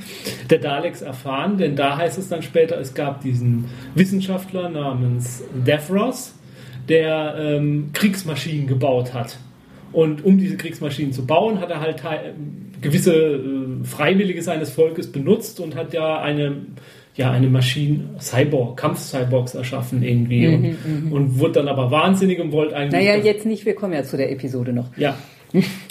[0.49, 3.65] der Daleks erfahren, denn da heißt es dann später, es gab diesen
[3.95, 6.33] Wissenschaftler namens Devros,
[6.89, 9.37] der ähm, Kriegsmaschinen gebaut hat.
[9.91, 12.03] Und um diese Kriegsmaschinen zu bauen, hat er halt
[12.81, 16.57] gewisse äh, Freiwillige seines Volkes benutzt und hat ja eine,
[17.15, 22.51] ja, eine Maschine, Cyborg, Kampf-Cyborgs erschaffen irgendwie Mhm, und, und wurde dann aber wahnsinnig und
[22.51, 23.03] wollte eigentlich.
[23.03, 24.95] Naja, jetzt nicht, wir kommen ja zu der Episode noch.
[24.97, 25.17] Ja.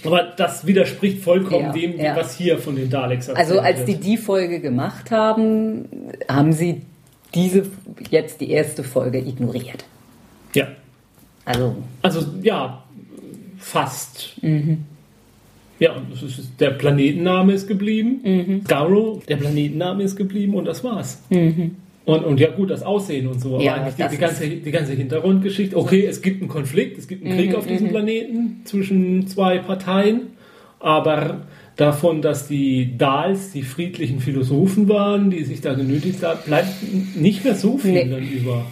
[0.05, 2.15] Aber das widerspricht vollkommen Ja, dem, ja.
[2.15, 5.89] was hier von den Daleks erzählt Also als die die Folge gemacht haben,
[6.29, 6.83] haben sie
[7.35, 7.67] diese
[8.11, 9.85] jetzt die erste Folge ignoriert.
[10.55, 10.69] Ja.
[11.49, 12.83] Also Also ja,
[13.59, 14.35] fast.
[14.43, 14.85] Mhm.
[15.81, 15.95] Ja,
[16.59, 18.21] der Planetenname ist geblieben.
[18.25, 18.65] Mhm.
[18.65, 21.23] Garrow, der Planetenname ist geblieben und das war's.
[21.31, 24.71] Und, und ja gut, das Aussehen und so, aber Ja, eigentlich die, die, ganze, die
[24.71, 25.77] ganze Hintergrundgeschichte.
[25.77, 29.59] Okay, es gibt einen Konflikt, es gibt einen Mhm, Krieg auf diesem Planeten zwischen zwei
[29.59, 30.23] Parteien,
[30.81, 31.43] aber
[31.77, 36.71] davon, dass die Dals die friedlichen Philosophen waren, die sich da genötigt haben, bleibt
[37.15, 38.09] nicht mehr so viel Nee.
[38.09, 38.65] dann über.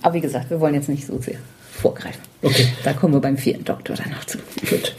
[0.00, 1.36] Aber wie gesagt, wir wollen jetzt nicht so sehr
[1.82, 2.22] vorgreifen.
[2.42, 2.66] Okay.
[2.84, 4.38] Da kommen wir beim vierten Doktor danach zu.
[4.70, 4.94] Gut.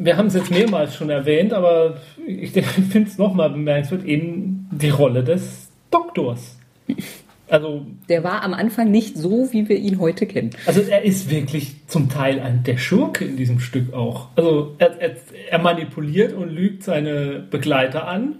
[0.00, 2.50] Wir haben es jetzt mehrmals schon erwähnt, aber ich
[2.90, 6.56] finde es nochmal bemerkenswert, eben die Rolle des Doktors.
[7.48, 10.50] Also, Der war am Anfang nicht so, wie wir ihn heute kennen.
[10.66, 14.28] also er ist wirklich zum Teil ein, der Schurke in diesem Stück auch.
[14.36, 15.16] Also er, er,
[15.50, 18.36] er manipuliert und lügt seine Begleiter an,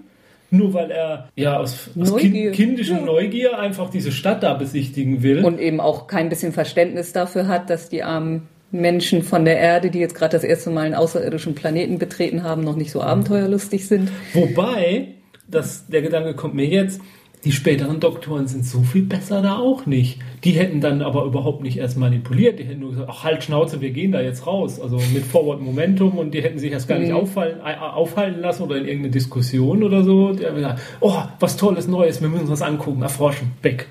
[0.49, 2.51] nur weil er ja aus, aus Neugier.
[2.51, 3.05] kind, kindischer Ja.
[3.05, 5.43] Neugier einfach diese Stadt da besichtigen will.
[5.43, 9.89] Und eben auch kein bisschen Verständnis dafür hat, dass die armen Menschen von der Erde,
[9.89, 13.87] die jetzt gerade das erste Mal einen außerirdischen Planeten betreten haben, noch nicht so abenteuerlustig
[13.87, 14.11] sind.
[14.33, 15.09] Wobei,
[15.47, 17.01] das, der Gedanke kommt mir jetzt,
[17.47, 20.19] die späteren Doktoren sind so viel besser da auch nicht.
[20.43, 22.59] Die hätten dann aber überhaupt nicht erst manipuliert.
[22.59, 24.81] Die hätten nur gesagt, ach halt Schnauze, wir gehen da jetzt raus.
[24.81, 28.63] Also mit Forward Momentum und die hätten sich erst gar nicht auffallen, äh, aufhalten lassen
[28.63, 30.33] oder in irgendeine Diskussion oder so.
[30.33, 33.87] Die haben gesagt, oh, was Tolles Neues, wir müssen uns das angucken, erforschen, weg.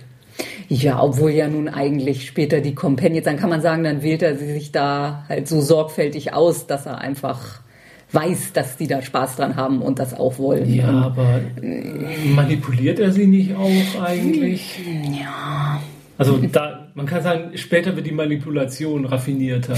[0.69, 4.37] Ja, obwohl ja nun eigentlich später die Companions, dann kann man sagen, dann wählt er
[4.37, 7.63] sie sich da halt so sorgfältig aus, dass er einfach
[8.13, 10.73] weiß, dass die da Spaß dran haben und das auch wollen.
[10.73, 14.79] Ja, aber äh, manipuliert er sie nicht auch eigentlich?
[15.21, 15.81] Ja.
[16.19, 19.77] Also da, man kann sagen, später wird die Manipulation raffinierter.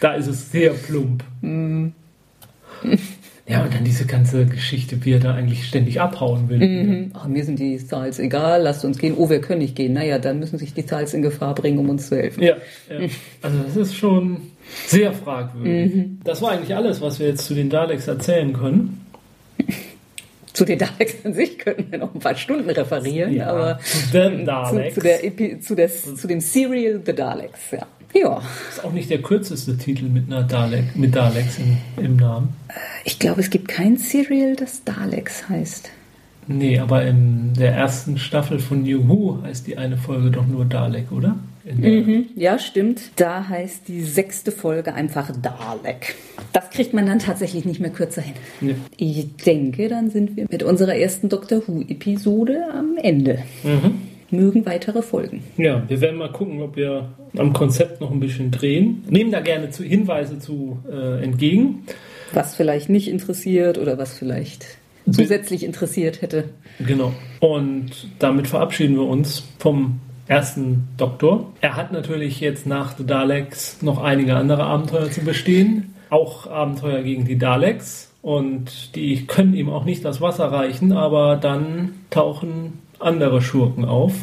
[0.00, 1.24] Da ist es sehr plump.
[3.46, 7.10] Ja, und dann diese ganze Geschichte, wie er da eigentlich ständig abhauen will.
[7.14, 9.14] Ach, mir sind die Zahls egal, lasst uns gehen.
[9.16, 9.94] Oh, wir können nicht gehen.
[9.94, 12.42] Naja, dann müssen sich die Zahls in Gefahr bringen, um uns zu helfen.
[12.42, 12.56] Ja,
[12.90, 13.08] ja.
[13.40, 14.51] Also das ist schon
[14.86, 16.04] sehr fragwürdig.
[16.24, 19.00] Das war eigentlich alles, was wir jetzt zu den Daleks erzählen können.
[20.52, 23.96] Zu den Daleks an sich könnten wir noch ein paar Stunden referieren, Ja, aber zu
[24.10, 24.94] zu, Daleks.
[24.94, 27.86] zu, der Epi zu, der, zu dem Serial The Daleks, ja.
[28.14, 32.50] Ja, ist auch nicht der kürzeste Titel mit einer Dalek, mit Daleks im, im Namen.
[33.04, 35.88] ich glaube, es gibt kein Serial, das Daleks heißt.
[36.48, 40.66] Nee, aber in der ersten Staffel von New Who heißt die eine Folge doch nur
[40.66, 41.36] Dalek, oder?
[41.64, 43.12] Mhm, ja, stimmt.
[43.16, 46.14] Da heißt die sechste Folge einfach Dalek.
[46.52, 48.34] Das kriegt man dann tatsächlich nicht mehr kürzer hin.
[48.60, 48.74] Nee.
[48.96, 53.42] Ich denke, dann sind wir mit unserer ersten Doctor Who-Episode am Ende.
[54.30, 55.44] Mögen weitere folgen.
[55.56, 59.04] Ja, wir werden mal gucken, ob wir am Konzept noch ein bisschen drehen.
[59.08, 61.84] Nehmen da gerne zu Hinweise zu äh, entgegen.
[62.32, 64.78] Was vielleicht nicht interessiert oder was vielleicht
[65.10, 66.44] zusätzlich interessiert hätte.
[66.78, 67.12] Genau.
[67.40, 70.00] Und damit verabschieden wir uns vom
[70.32, 71.52] ersten Doktor.
[71.60, 75.94] Er hat natürlich jetzt nach The Daleks noch einige andere Abenteuer zu bestehen.
[76.10, 78.10] Auch Abenteuer gegen die Daleks.
[78.22, 84.14] Und die können ihm auch nicht das Wasser reichen, aber dann tauchen andere Schurken auf.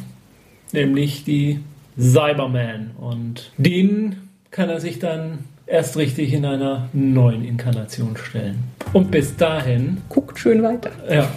[0.71, 1.59] Nämlich die
[1.99, 2.91] Cybermen.
[2.99, 8.63] Und denen kann er sich dann erst richtig in einer neuen Inkarnation stellen.
[8.93, 10.91] Und bis dahin Guckt schön weiter.
[11.09, 11.27] ja.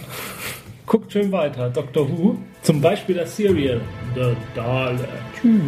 [0.86, 1.70] Guckt schön weiter.
[1.70, 2.36] Doctor Who.
[2.62, 3.80] Zum Beispiel das Serial.
[4.14, 5.08] The Dalek.
[5.40, 5.62] Tschüss.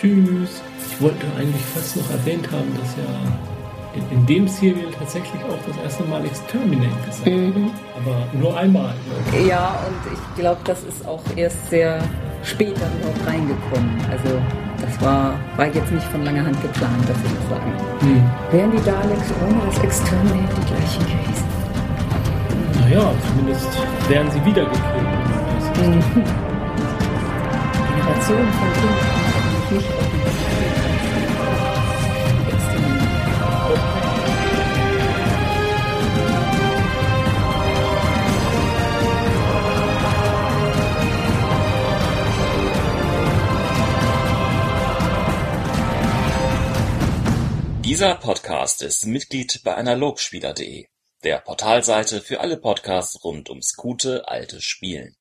[0.00, 0.62] Tschüss.
[0.90, 3.02] Ich wollte eigentlich fast noch erwähnt haben, dass ja
[3.94, 7.56] in, in dem Serial tatsächlich auch das erste Mal Exterminate gesagt wird.
[7.96, 8.94] Aber nur einmal.
[9.46, 12.02] Ja, und ich glaube, das ist auch erst sehr
[12.44, 13.98] später überhaupt reingekommen.
[14.10, 14.40] Also
[14.80, 17.72] das war, war jetzt nicht von langer Hand geplant, dass ich das sagen.
[17.76, 18.06] ich.
[18.06, 18.30] Hm.
[18.52, 21.39] Wären die Daleks ohne das Exterminate die gleichen gewesen?
[22.90, 23.68] Naja, zumindest
[24.08, 24.84] werden sie wiedergekriegt.
[25.78, 26.02] Mhm.
[27.72, 28.98] Die Generation von Kindern,
[29.70, 30.06] nicht auf
[47.82, 50.86] die Dieser Podcast ist Mitglied bei analogspieler.de
[51.22, 55.16] der Portalseite für alle Podcasts rund ums gute alte Spielen.